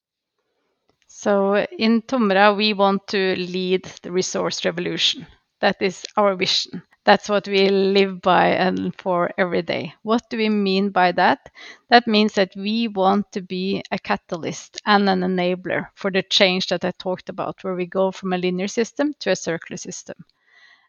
So, 1.09 1.57
in 1.57 2.01
Tomra, 2.03 2.57
we 2.57 2.73
want 2.73 3.07
to 3.09 3.35
lead 3.37 3.85
the 4.03 4.11
resource 4.11 4.65
revolution. 4.65 5.27
That 5.61 5.77
is 5.83 6.07
our 6.17 6.35
vision. 6.35 6.83
That's 7.05 7.29
what 7.29 7.47
we 7.47 7.69
live 7.69 8.23
by 8.23 8.49
and 8.49 8.95
for 8.99 9.31
every 9.37 9.61
day. 9.63 9.93
What 10.03 10.23
do 10.31 10.39
we 10.39 10.49
mean 10.49 10.89
by 10.91 11.13
that? 11.13 11.51
That 11.91 12.07
means 12.07 12.33
that 12.35 12.53
we 12.57 12.89
want 12.89 13.31
to 13.33 13.43
be 13.43 13.83
a 13.91 13.99
catalyst 13.99 14.81
and 14.87 15.09
an 15.11 15.21
enabler 15.21 15.89
for 15.97 16.11
the 16.11 16.23
change 16.23 16.69
that 16.69 16.85
I 16.85 16.93
talked 16.93 17.29
about, 17.29 17.63
where 17.63 17.75
we 17.75 17.85
go 17.87 18.11
from 18.11 18.33
a 18.33 18.39
linear 18.39 18.69
system 18.69 19.13
to 19.21 19.31
a 19.33 19.37
circular 19.37 19.77
system. 19.77 20.17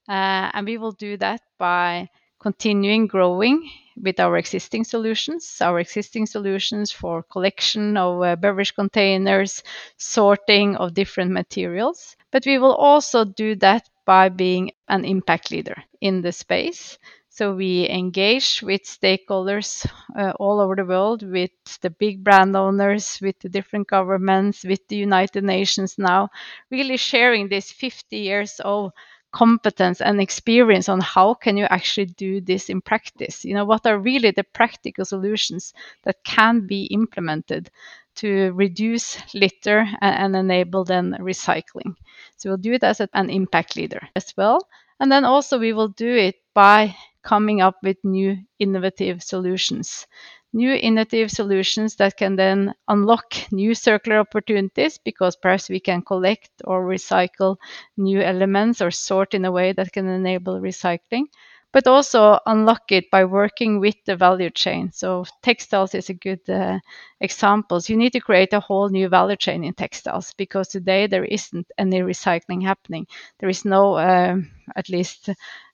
Uh, 0.08 0.52
and 0.54 0.66
we 0.68 0.78
will 0.78 0.92
do 0.92 1.18
that 1.18 1.42
by 1.58 2.10
continuing 2.42 3.08
growing 3.08 3.70
with 3.96 4.20
our 4.20 4.38
existing 4.38 4.84
solutions, 4.84 5.58
our 5.62 5.80
existing 5.80 6.26
solutions 6.26 6.92
for 6.92 7.24
collection 7.24 7.98
of 7.98 8.24
uh, 8.24 8.36
beverage 8.36 8.74
containers, 8.74 9.64
sorting 9.98 10.76
of 10.78 10.94
different 10.94 11.32
materials. 11.32 12.16
But 12.32 12.46
we 12.46 12.58
will 12.58 12.76
also 12.76 13.26
do 13.26 13.56
that 13.58 13.90
by 14.06 14.30
being 14.30 14.72
an 14.88 15.06
impact 15.06 15.52
leader 15.52 15.84
in 16.02 16.22
the 16.22 16.32
space. 16.32 16.98
So 17.30 17.54
we 17.54 17.88
engage 17.90 18.62
with 18.62 18.84
stakeholders 18.84 19.86
uh, 20.18 20.34
all 20.40 20.60
over 20.60 20.76
the 20.76 20.86
world, 20.86 21.24
with 21.24 21.52
the 21.82 21.90
big 21.90 22.24
brand 22.24 22.56
owners, 22.58 23.20
with 23.22 23.40
the 23.40 23.50
different 23.50 23.88
governments, 23.88 24.66
with 24.66 24.86
the 24.90 24.98
United 24.98 25.44
Nations 25.44 25.96
now, 25.98 26.30
really 26.70 26.98
sharing 26.98 27.48
this 27.48 27.72
50 27.72 28.18
years 28.18 28.60
of 28.66 28.92
competence 29.32 30.02
and 30.02 30.22
experience 30.22 30.90
on 30.90 31.00
how 31.00 31.34
can 31.34 31.58
you 31.58 31.66
actually 31.66 32.06
do 32.06 32.42
this 32.42 32.70
in 32.70 32.82
practice? 32.82 33.46
You 33.46 33.54
know 33.54 33.66
what 33.66 33.86
are 33.86 33.98
really 33.98 34.32
the 34.32 34.44
practical 34.44 35.06
solutions 35.06 35.74
that 36.04 36.24
can 36.24 36.68
be 36.68 36.86
implemented 36.86 37.70
to 38.16 38.52
reduce 38.54 39.18
litter 39.34 39.88
and, 40.02 40.36
and 40.36 40.36
enable 40.36 40.84
then 40.84 41.16
recycling? 41.20 41.96
So 42.38 42.50
we'll 42.50 42.58
do 42.58 42.74
it 42.74 42.84
as 42.84 43.02
an 43.02 43.30
impact 43.30 43.76
leader 43.76 44.02
as 44.16 44.34
well. 44.38 44.68
And 45.00 45.12
then 45.12 45.26
also 45.26 45.58
we 45.58 45.74
will 45.74 45.90
do 45.90 46.14
it 46.14 46.36
by 46.54 46.96
coming 47.24 47.62
up 47.62 47.78
with 47.84 47.98
new 48.04 48.38
innovative 48.60 49.24
solutions 49.24 50.08
new 50.54 50.74
innovative 50.74 51.32
solutions 51.32 51.96
that 51.98 52.18
can 52.18 52.36
then 52.36 52.74
unlock 52.88 53.34
new 53.52 53.74
circular 53.74 54.20
opportunities 54.20 54.98
because 54.98 55.36
perhaps 55.36 55.70
we 55.70 55.80
can 55.80 56.02
collect 56.02 56.50
or 56.66 56.86
recycle 56.86 57.58
new 57.98 58.22
elements 58.22 58.82
or 58.82 58.92
sort 58.92 59.34
in 59.34 59.46
a 59.46 59.52
way 59.52 59.72
that 59.74 59.92
can 59.92 60.08
enable 60.08 60.60
recycling 60.60 61.26
but 61.74 61.88
also 61.88 62.38
unlock 62.48 62.92
it 62.92 63.10
by 63.12 63.24
working 63.24 63.80
with 63.80 63.96
the 64.06 64.16
value 64.16 64.50
chain. 64.50 64.92
So 64.92 65.24
textiles 65.42 65.96
is 65.96 66.10
a 66.10 66.14
good 66.14 66.42
uh, 66.50 66.80
example. 67.22 67.80
So 67.80 67.94
you 67.94 67.98
need 67.98 68.12
to 68.14 68.20
create 68.20 68.52
a 68.52 68.60
whole 68.60 68.90
new 68.90 69.08
value 69.08 69.38
chain 69.38 69.64
in 69.64 69.74
textiles 69.74 70.34
because 70.38 70.68
today 70.68 71.08
there 71.08 71.24
isn't 71.24 71.68
any 71.78 72.00
recycling 72.02 72.62
happening. 72.64 73.08
There 73.40 73.48
is 73.50 73.64
no, 73.64 73.98
um, 73.98 74.52
at 74.76 74.90
least, 74.90 75.30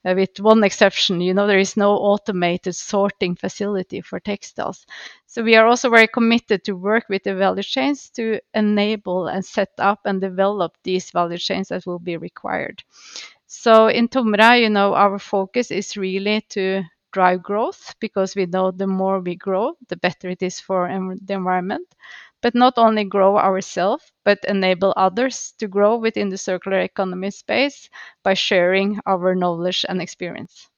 uh, 0.07 0.13
with 0.15 0.39
one 0.39 0.63
exception. 0.63 1.21
You 1.21 1.33
know, 1.33 1.47
there 1.47 1.59
is 1.59 1.77
no 1.77 1.91
automated 1.97 2.75
sorting 2.75 3.35
facility 3.35 4.01
for 4.01 4.19
textiles. 4.19 4.85
So 5.27 5.43
we 5.43 5.55
are 5.55 5.65
also 5.67 5.89
very 5.89 6.07
committed 6.07 6.63
to 6.65 6.73
work 6.75 7.05
with 7.09 7.23
the 7.23 7.35
value 7.35 7.63
chains 7.63 8.09
to 8.11 8.39
enable 8.53 9.27
and 9.27 9.45
set 9.45 9.71
up 9.79 10.01
and 10.05 10.21
develop 10.21 10.77
these 10.83 11.11
value 11.11 11.37
chains 11.37 11.69
that 11.69 11.85
will 11.85 11.99
be 11.99 12.17
required. 12.17 12.83
So 13.47 13.87
in 13.87 14.07
Tomra, 14.09 14.59
you 14.61 14.69
know, 14.69 14.93
our 14.93 15.19
focus 15.19 15.71
is 15.71 15.97
really 15.97 16.41
to 16.49 16.83
drive 17.11 17.43
growth 17.43 17.95
because 17.99 18.35
we 18.35 18.45
know 18.45 18.71
the 18.71 18.87
more 18.87 19.19
we 19.19 19.35
grow, 19.35 19.75
the 19.89 19.97
better 19.97 20.29
it 20.29 20.43
is 20.43 20.59
for 20.59 20.87
the 21.23 21.33
environment. 21.33 21.87
But 22.41 22.55
not 22.55 22.73
only 22.77 23.03
grow 23.03 23.37
ourselves, 23.37 24.11
but 24.25 24.39
enable 24.47 24.93
others 24.97 25.53
to 25.59 25.67
grow 25.67 25.97
within 25.97 26.29
the 26.29 26.37
circular 26.37 26.79
economy 26.79 27.31
space 27.31 27.89
by 28.23 28.33
sharing 28.35 28.99
our 29.05 29.35
knowledge 29.35 29.85
and 29.89 30.01
experience. 30.01 30.69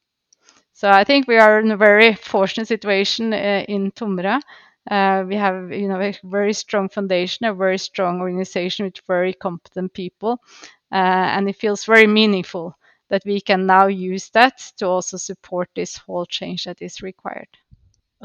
So 0.73 0.89
I 0.89 1.03
think 1.03 1.27
we 1.27 1.37
are 1.37 1.59
in 1.59 1.69
a 1.71 1.77
very 1.77 2.15
fortunate 2.15 2.67
situation 2.67 3.33
uh, 3.33 3.63
in 3.67 3.91
Tomra. 3.91 4.41
Uh, 4.89 5.23
we 5.27 5.35
have, 5.35 5.71
you 5.71 5.87
know, 5.87 6.01
a 6.01 6.15
very 6.23 6.53
strong 6.53 6.89
foundation, 6.89 7.45
a 7.45 7.53
very 7.53 7.77
strong 7.77 8.19
organization 8.21 8.85
with 8.85 8.97
very 9.07 9.33
competent 9.33 9.93
people, 9.93 10.41
uh, 10.91 10.95
and 11.35 11.49
it 11.49 11.57
feels 11.57 11.85
very 11.85 12.07
meaningful 12.07 12.75
that 13.09 13.23
we 13.25 13.41
can 13.41 13.65
now 13.67 13.87
use 13.87 14.29
that 14.31 14.57
to 14.77 14.87
also 14.87 15.17
support 15.17 15.69
this 15.75 15.97
whole 15.97 16.25
change 16.25 16.63
that 16.65 16.81
is 16.81 17.01
required. 17.01 17.49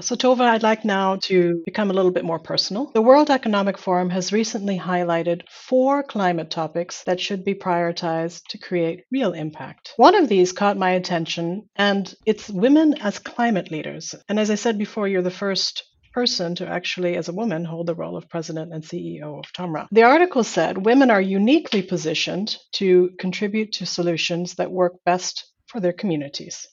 So, 0.01 0.17
Tove, 0.17 0.41
I'd 0.41 0.65
like 0.65 0.85
now 0.85 1.17
to 1.23 1.63
become 1.65 1.89
a 1.89 1.95
little 1.95 2.11
bit 2.11 2.25
more 2.25 2.41
personal. 2.41 2.91
The 2.93 3.01
World 3.01 3.31
Economic 3.31 3.79
Forum 3.79 4.11
has 4.11 4.33
recently 4.33 4.77
highlighted 4.77 5.43
four 5.49 6.03
climate 6.03 6.51
topics 6.51 7.05
that 7.05 7.21
should 7.21 7.45
be 7.45 7.55
prioritized 7.55 8.43
to 8.49 8.59
create 8.59 9.05
real 9.13 9.33
impact. 9.33 9.93
One 9.97 10.17
of 10.17 10.29
these 10.29 10.51
caught 10.51 10.77
my 10.77 10.91
attention, 10.91 11.69
and 11.77 12.13
it's 12.27 12.51
women 12.51 12.95
as 12.95 13.21
climate 13.21 13.71
leaders. 13.71 14.17
And 14.29 14.41
as 14.41 14.51
I 14.51 14.57
said 14.57 14.79
before, 14.79 15.07
you're 15.07 15.23
the 15.23 15.31
first 15.31 15.85
person 16.13 16.57
to 16.57 16.67
actually, 16.67 17.15
as 17.17 17.29
a 17.29 17.33
woman, 17.33 17.65
hold 17.65 17.87
the 17.87 17.95
role 17.95 18.17
of 18.17 18.29
president 18.29 18.75
and 18.75 18.83
CEO 18.83 19.39
of 19.39 19.53
Tomra. 19.53 19.87
The 19.93 20.03
article 20.03 20.43
said 20.43 20.85
women 20.85 21.13
are 21.13 21.21
uniquely 21.21 21.83
positioned 21.83 22.57
to 22.73 23.11
contribute 23.21 23.75
to 23.75 23.87
solutions 23.87 24.55
that 24.57 24.73
work 24.73 24.95
best 25.07 25.53
for 25.67 25.79
their 25.81 25.93
communities. 25.93 26.67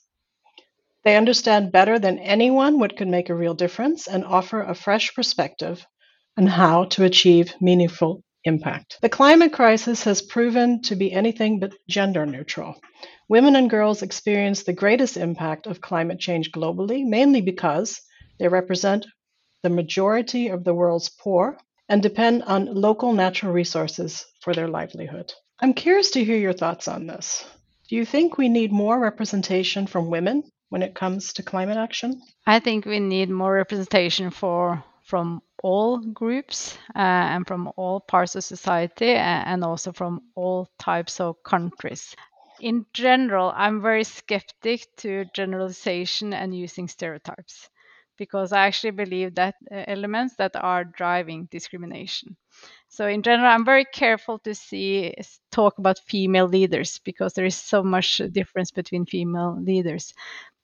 They 1.04 1.16
understand 1.16 1.72
better 1.72 1.98
than 1.98 2.20
anyone 2.20 2.78
what 2.78 2.96
could 2.96 3.08
make 3.08 3.28
a 3.28 3.34
real 3.34 3.54
difference 3.54 4.06
and 4.06 4.24
offer 4.24 4.62
a 4.62 4.74
fresh 4.74 5.14
perspective 5.14 5.84
on 6.38 6.46
how 6.46 6.84
to 6.84 7.04
achieve 7.04 7.54
meaningful 7.60 8.22
impact. 8.44 8.98
The 9.02 9.08
climate 9.08 9.52
crisis 9.52 10.04
has 10.04 10.22
proven 10.22 10.80
to 10.82 10.94
be 10.96 11.12
anything 11.12 11.58
but 11.58 11.74
gender 11.88 12.24
neutral. 12.24 12.76
Women 13.28 13.56
and 13.56 13.68
girls 13.68 14.02
experience 14.02 14.62
the 14.62 14.72
greatest 14.72 15.16
impact 15.16 15.66
of 15.66 15.80
climate 15.80 16.20
change 16.20 16.52
globally, 16.52 17.04
mainly 17.04 17.40
because 17.40 18.00
they 18.38 18.48
represent 18.48 19.06
the 19.62 19.70
majority 19.70 20.48
of 20.48 20.64
the 20.64 20.74
world's 20.74 21.08
poor 21.08 21.58
and 21.88 22.02
depend 22.02 22.42
on 22.44 22.66
local 22.66 23.12
natural 23.12 23.52
resources 23.52 24.24
for 24.40 24.54
their 24.54 24.68
livelihood. 24.68 25.32
I'm 25.60 25.74
curious 25.74 26.10
to 26.12 26.24
hear 26.24 26.38
your 26.38 26.52
thoughts 26.52 26.88
on 26.88 27.06
this. 27.06 27.44
Do 27.88 27.96
you 27.96 28.04
think 28.04 28.38
we 28.38 28.48
need 28.48 28.72
more 28.72 28.98
representation 28.98 29.86
from 29.86 30.10
women 30.10 30.44
when 30.72 30.82
it 30.82 30.94
comes 30.94 31.34
to 31.34 31.42
climate 31.42 31.76
action? 31.76 32.22
I 32.46 32.58
think 32.58 32.86
we 32.86 32.98
need 32.98 33.28
more 33.28 33.52
representation 33.52 34.30
for 34.30 34.82
from 35.04 35.42
all 35.62 35.98
groups 35.98 36.78
uh, 36.96 37.26
and 37.34 37.46
from 37.46 37.70
all 37.76 38.00
parts 38.00 38.36
of 38.36 38.42
society 38.42 39.10
and 39.12 39.62
also 39.64 39.92
from 39.92 40.22
all 40.34 40.70
types 40.78 41.20
of 41.20 41.42
countries. 41.42 42.16
In 42.60 42.86
general, 42.94 43.52
I'm 43.54 43.82
very 43.82 44.04
skeptic 44.04 44.86
to 44.98 45.26
generalization 45.34 46.32
and 46.32 46.56
using 46.56 46.88
stereotypes 46.88 47.68
because 48.16 48.52
I 48.52 48.66
actually 48.66 48.92
believe 48.92 49.34
that 49.34 49.56
uh, 49.70 49.84
elements 49.86 50.36
that 50.36 50.52
are 50.54 50.84
driving 50.84 51.48
discrimination. 51.50 52.36
So 52.88 53.06
in 53.06 53.22
general, 53.22 53.48
I'm 53.48 53.64
very 53.64 53.86
careful 53.86 54.38
to 54.40 54.54
see 54.54 55.14
talk 55.50 55.78
about 55.78 55.98
female 56.06 56.46
leaders 56.46 57.00
because 57.04 57.32
there 57.32 57.46
is 57.46 57.56
so 57.56 57.82
much 57.82 58.20
difference 58.30 58.70
between 58.70 59.06
female 59.06 59.58
leaders. 59.60 60.14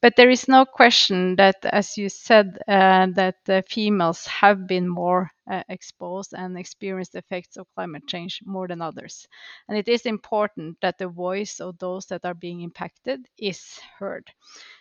But 0.01 0.17
there 0.17 0.31
is 0.31 0.49
no 0.49 0.65
question 0.65 1.37
that, 1.37 1.57
as 1.65 1.97
you 1.97 2.09
said, 2.09 2.59
uh, 2.67 3.07
that 3.15 3.37
uh, 3.49 3.63
females 3.69 4.27
have 4.27 4.67
been 4.67 4.89
more 4.89 5.31
uh, 5.51 5.63
exposed 5.69 6.35
and 6.35 6.59
experienced 6.59 7.13
the 7.13 7.19
effects 7.19 7.57
of 7.57 7.67
climate 7.77 8.07
change 8.09 8.41
more 8.45 8.67
than 8.69 8.83
others. 8.83 9.27
And 9.69 9.79
it 9.79 9.89
is 9.89 10.05
important 10.07 10.79
that 10.83 10.99
the 10.99 11.09
voice 11.09 11.61
of 11.61 11.79
those 11.79 12.07
that 12.07 12.25
are 12.25 12.35
being 12.35 12.61
impacted 12.63 13.27
is 13.39 13.79
heard. 13.99 14.31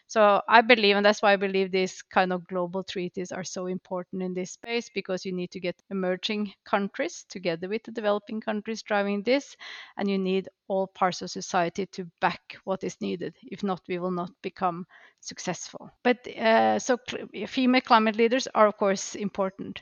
So 0.07 0.41
I 0.47 0.61
believe, 0.61 0.95
and 0.95 1.05
that's 1.05 1.21
why 1.21 1.33
I 1.33 1.35
believe 1.37 1.71
these 1.71 2.01
kind 2.01 2.31
of 2.33 2.47
global 2.47 2.83
treaties 2.83 3.31
are 3.31 3.43
so 3.43 3.67
important 3.67 4.23
in 4.23 4.33
this 4.33 4.51
space 4.51 4.89
because 4.89 5.25
you 5.25 5.33
need 5.33 5.51
to 5.51 5.59
get 5.59 5.81
emerging 5.91 6.53
countries 6.65 7.25
together 7.29 7.67
with 7.69 7.83
the 7.83 7.91
developing 7.91 8.39
countries 8.41 8.81
driving 8.83 9.21
this, 9.23 9.55
and 9.97 10.09
you 10.09 10.17
need 10.17 10.49
all 10.67 10.87
parts 10.87 11.21
of 11.21 11.29
society 11.29 11.85
to 11.87 12.09
back 12.21 12.57
what 12.63 12.83
is 12.83 12.99
needed. 13.01 13.35
If 13.43 13.63
not, 13.63 13.81
we 13.87 13.99
will 13.99 14.11
not 14.11 14.31
become 14.41 14.85
successful. 15.19 15.91
But 16.03 16.25
uh, 16.37 16.79
so 16.79 16.97
female 17.47 17.81
climate 17.81 18.15
leaders 18.15 18.47
are, 18.55 18.67
of 18.67 18.77
course, 18.77 19.15
important 19.15 19.81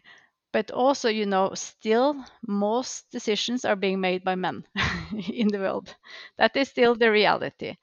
but 0.54 0.72
also 0.72 1.10
you 1.10 1.26
know 1.26 1.54
still 1.54 2.16
most 2.48 3.12
decisions 3.12 3.66
are 3.66 3.76
being 3.76 4.00
made 4.00 4.24
by 4.24 4.36
men 4.36 4.64
in 5.30 5.48
the 5.50 5.60
world 5.60 5.94
that 6.38 6.56
is 6.56 6.70
still 6.70 6.96
the 6.96 7.12
reality 7.12 7.76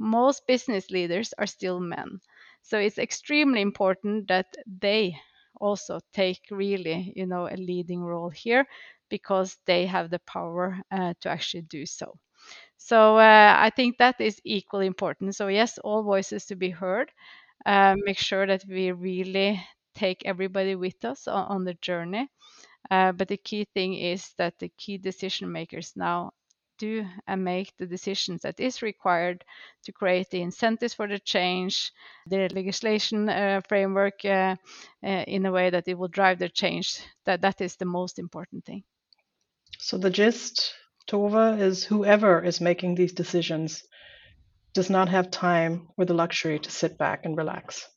most 0.00 0.46
business 0.48 0.90
leaders 0.90 1.34
are 1.38 1.46
still 1.46 1.80
men. 1.80 2.20
So 2.62 2.78
it's 2.80 2.98
extremely 2.98 3.62
important 3.62 4.28
that 4.28 4.48
they 4.66 5.16
also 5.60 6.00
take 6.14 6.40
really, 6.50 7.12
you 7.16 7.26
know, 7.26 7.48
a 7.48 7.56
leading 7.56 8.02
role 8.02 8.30
here 8.30 8.66
because 9.10 9.58
they 9.66 9.86
have 9.86 10.10
the 10.10 10.20
power 10.20 10.80
uh, 10.92 11.14
to 11.22 11.30
actually 11.30 11.62
do 11.62 11.86
so. 11.86 12.18
So 12.78 13.16
uh, 13.18 13.54
I 13.58 13.70
think 13.70 13.98
that 13.98 14.20
is 14.20 14.40
equally 14.44 14.86
important. 14.86 15.36
So 15.36 15.48
yes, 15.48 15.78
all 15.78 16.02
voices 16.02 16.46
to 16.46 16.56
be 16.56 16.70
heard. 16.70 17.12
Uh, 17.66 17.96
make 18.04 18.18
sure 18.18 18.46
that 18.46 18.64
we 18.68 18.92
really 18.92 19.62
take 19.94 20.22
everybody 20.26 20.76
with 20.76 21.04
us 21.04 21.28
on, 21.28 21.46
on 21.48 21.64
the 21.64 21.74
journey. 21.82 22.28
Uh, 22.90 23.12
but 23.12 23.28
the 23.28 23.36
key 23.36 23.66
thing 23.74 23.94
is 23.94 24.32
that 24.38 24.58
the 24.58 24.70
key 24.78 24.98
decision 24.98 25.50
makers 25.52 25.92
now 25.96 26.32
do 26.80 27.06
and 27.26 27.44
make 27.44 27.76
the 27.76 27.86
decisions 27.86 28.42
that 28.42 28.58
is 28.58 28.82
required 28.82 29.44
to 29.84 29.92
create 29.92 30.30
the 30.30 30.40
incentives 30.42 30.94
for 30.94 31.06
the 31.06 31.18
change, 31.18 31.92
the 32.26 32.48
legislation 32.48 33.28
uh, 33.28 33.60
framework 33.68 34.24
uh, 34.24 34.56
uh, 35.04 35.24
in 35.26 35.46
a 35.46 35.52
way 35.52 35.70
that 35.70 35.86
it 35.86 35.98
will 35.98 36.08
drive 36.08 36.38
the 36.38 36.48
change. 36.48 36.98
That 37.26 37.42
that 37.42 37.60
is 37.60 37.76
the 37.76 37.84
most 37.84 38.18
important 38.18 38.64
thing. 38.64 38.82
So 39.78 39.98
the 39.98 40.10
gist, 40.10 40.74
Tove, 41.06 41.60
is 41.60 41.84
whoever 41.84 42.44
is 42.44 42.60
making 42.60 42.94
these 42.94 43.12
decisions 43.12 43.82
does 44.74 44.90
not 44.90 45.08
have 45.08 45.30
time 45.30 45.88
or 45.96 46.04
the 46.04 46.14
luxury 46.14 46.58
to 46.58 46.70
sit 46.70 46.98
back 46.98 47.24
and 47.24 47.36
relax. 47.36 47.88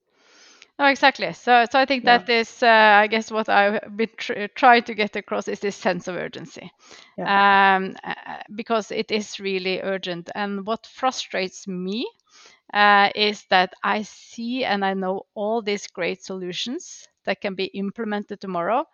No, 0.80 0.88
exactly. 0.88 1.32
So, 1.34 1.66
so 1.72 1.80
I 1.80 1.86
think 1.86 2.04
yeah. 2.04 2.18
that 2.18 2.30
is, 2.30 2.64
uh, 2.64 2.68
I 2.68 3.08
guess, 3.08 3.32
what 3.32 3.48
I've 3.50 3.96
been 3.96 4.10
tr- 4.18 4.48
trying 4.56 4.84
to 4.84 4.96
get 4.96 5.16
across 5.16 5.48
is 5.48 5.60
this 5.60 5.76
sense 5.76 6.08
of 6.08 6.16
urgency, 6.16 6.72
yeah. 7.18 7.76
um, 7.76 7.96
uh, 8.04 8.42
because 8.56 8.92
it 8.92 9.12
is 9.12 9.40
really 9.40 9.82
urgent. 9.82 10.30
And 10.36 10.66
what 10.66 10.88
frustrates 10.88 11.68
me 11.68 12.08
uh, 12.74 13.10
is 13.16 13.46
that 13.50 13.74
I 13.84 14.02
see 14.04 14.66
and 14.66 14.84
I 14.84 14.94
know 14.94 15.28
all 15.36 15.62
these 15.62 15.88
great 15.88 16.24
solutions 16.24 17.08
that 17.26 17.42
can 17.42 17.56
be 17.56 17.66
implemented 17.66 18.42
tomorrow 18.42 18.86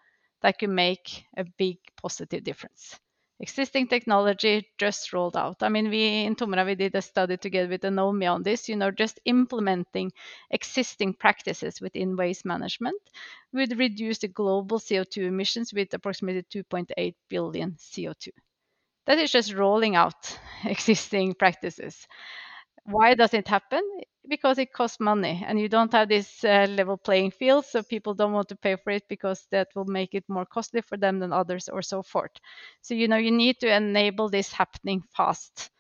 that 0.42 0.60
can 0.60 0.76
make 0.76 1.26
a 1.38 1.46
big 1.58 1.78
positive 2.02 2.44
difference 2.44 3.00
existing 3.40 3.88
technology 3.88 4.68
just 4.78 5.14
rolled 5.14 5.38
out. 5.38 5.62
I 5.64 5.70
mean, 5.70 5.90
we 5.90 6.24
in 6.26 6.36
Tomra 6.36 6.66
we 6.66 6.76
did 6.76 6.96
a 6.96 7.02
study 7.02 7.38
together 7.38 7.70
with 7.70 7.82
Eunomia 7.82 8.34
on 8.34 8.44
this. 8.44 8.70
You 8.70 8.76
know, 8.76 8.92
just 8.92 9.20
implementing 9.26 10.12
existing 10.52 11.14
practices 11.16 11.82
within 11.82 12.16
waste 12.16 12.46
management 12.46 13.02
would 13.54 13.78
reduce 13.78 14.20
the 14.20 14.28
global 14.28 14.80
CO2 14.80 15.24
emissions 15.24 15.74
with 15.74 15.94
approximately 15.94 16.44
2.8 16.44 17.16
billion 17.30 17.76
CO2. 17.80 18.32
That 19.08 19.20
is 19.20 19.32
just 19.32 19.54
rolling 19.54 19.96
out 19.96 20.38
existing 20.66 21.36
practices. 21.36 22.08
Why 22.86 23.14
does 23.16 23.34
it 23.34 23.48
happen? 23.48 23.84
Because 24.30 24.60
it 24.60 24.72
costs 24.74 25.00
money 25.02 25.44
and 25.46 25.60
you 25.60 25.68
don't 25.70 25.92
have 25.94 26.08
this 26.10 26.44
uh, 26.46 26.68
level 26.70 26.98
playing 26.98 27.32
field. 27.32 27.66
So 27.66 27.84
people 27.84 28.14
don't 28.14 28.34
want 28.34 28.50
to 28.50 28.56
pay 28.56 28.78
for 28.78 28.92
it 28.92 29.04
because 29.10 29.48
that 29.52 29.70
will 29.76 29.86
make 29.86 30.14
it 30.16 30.24
more 30.30 30.46
costly 30.46 30.82
for 30.82 30.98
them 30.98 31.20
than 31.20 31.34
others 31.34 31.70
or 31.70 31.82
so 31.82 32.04
forth. 32.04 32.32
So, 32.82 32.94
you 32.96 33.08
know, 33.10 33.18
you 33.18 33.32
need 33.32 33.60
to 33.62 33.76
enable 33.76 34.30
this 34.30 34.54
happening 34.54 35.04
fast. 35.16 35.72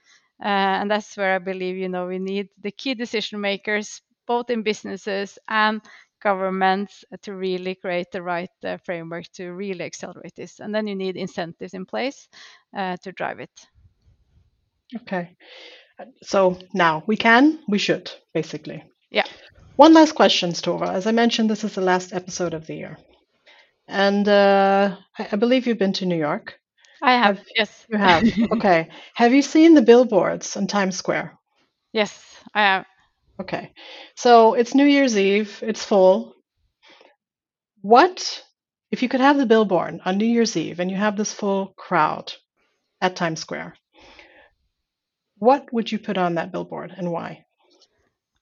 Uh, 0.43 0.47
and 0.81 0.91
that's 0.91 1.15
where 1.17 1.35
I 1.35 1.39
believe, 1.39 1.77
you 1.77 1.89
know, 1.89 2.07
we 2.07 2.19
need 2.19 2.49
the 2.61 2.71
key 2.71 2.95
decision 2.95 3.41
makers, 3.41 4.01
both 4.27 4.49
in 4.49 4.63
businesses 4.63 5.37
and 5.47 5.81
governments 6.21 7.05
to 7.23 7.35
really 7.35 7.75
create 7.75 8.11
the 8.11 8.21
right 8.23 8.49
uh, 8.65 8.77
framework 8.77 9.25
to 9.33 9.51
really 9.53 9.85
accelerate 9.85 10.35
this. 10.35 10.59
And 10.59 10.73
then 10.75 10.87
you 10.87 10.95
need 10.95 11.17
incentives 11.17 11.73
in 11.73 11.85
place 11.85 12.27
uh, 12.75 12.97
to 13.03 13.11
drive 13.13 13.39
it. 13.39 13.67
Okay. 14.95 15.35
So 16.23 16.57
now 16.73 17.03
we 17.07 17.17
can, 17.17 17.59
we 17.67 17.77
should, 17.77 18.11
basically. 18.33 18.83
Yeah. 19.11 19.25
One 19.75 19.93
last 19.93 20.13
question, 20.15 20.51
Tove. 20.51 20.87
As 20.87 21.07
I 21.07 21.11
mentioned, 21.11 21.49
this 21.49 21.63
is 21.63 21.73
the 21.75 21.81
last 21.81 22.13
episode 22.13 22.53
of 22.53 22.67
the 22.67 22.75
year. 22.75 22.97
And 23.87 24.27
uh, 24.27 24.95
I, 25.17 25.27
I 25.31 25.35
believe 25.35 25.65
you've 25.67 25.77
been 25.79 25.93
to 25.93 26.05
New 26.05 26.17
York. 26.17 26.59
I 27.01 27.13
have, 27.13 27.37
Have- 27.37 27.47
yes. 27.55 27.85
You 27.89 27.97
have. 27.97 28.23
okay. 28.51 28.89
Have 29.13 29.33
you 29.33 29.41
seen 29.41 29.73
the 29.73 29.81
billboards 29.81 30.57
on 30.57 30.67
Times 30.67 30.97
Square? 30.97 31.37
yes, 31.93 32.23
I 32.53 32.61
have. 32.61 32.85
Okay. 33.39 33.71
So 34.15 34.53
it's 34.53 34.75
New 34.75 34.85
Year's 34.85 35.17
Eve, 35.17 35.63
it's 35.65 35.83
full. 35.83 36.35
What, 37.81 38.43
if 38.91 39.01
you 39.01 39.09
could 39.09 39.21
have 39.21 39.37
the 39.37 39.45
billboard 39.45 39.99
on 40.05 40.17
New 40.17 40.25
Year's 40.25 40.57
Eve 40.57 40.79
and 40.79 40.91
you 40.91 40.97
have 40.97 41.15
this 41.15 41.33
full 41.33 41.73
crowd 41.77 42.33
at 43.01 43.15
Times 43.15 43.39
Square, 43.39 43.75
what 45.39 45.73
would 45.73 45.91
you 45.91 45.97
put 45.99 46.17
on 46.17 46.35
that 46.35 46.51
billboard 46.51 46.93
and 46.95 47.11
why? 47.11 47.45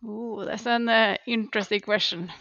Oh, 0.03 0.43
that's 0.43 0.65
an 0.65 0.89
uh, 0.89 1.17
interesting 1.27 1.81
question. 1.81 2.31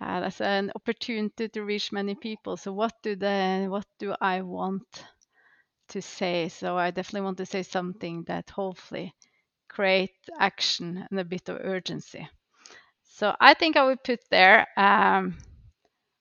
Uh, 0.00 0.20
that's 0.20 0.40
an 0.40 0.70
opportunity 0.76 1.48
to 1.48 1.64
reach 1.64 1.90
many 1.92 2.14
people. 2.14 2.56
So 2.56 2.72
what 2.72 2.92
do 3.02 3.16
the 3.16 3.66
what 3.68 3.86
do 3.98 4.14
I 4.20 4.42
want 4.42 5.04
to 5.88 6.02
say? 6.02 6.48
So 6.48 6.76
I 6.78 6.90
definitely 6.90 7.24
want 7.24 7.38
to 7.38 7.46
say 7.46 7.62
something 7.62 8.24
that 8.24 8.50
hopefully 8.50 9.14
create 9.68 10.16
action 10.38 11.06
and 11.10 11.20
a 11.20 11.24
bit 11.24 11.48
of 11.48 11.58
urgency. 11.60 12.28
So 13.04 13.36
I 13.40 13.54
think 13.54 13.76
I 13.76 13.86
would 13.86 14.04
put 14.04 14.20
there 14.30 14.68
um, 14.76 15.38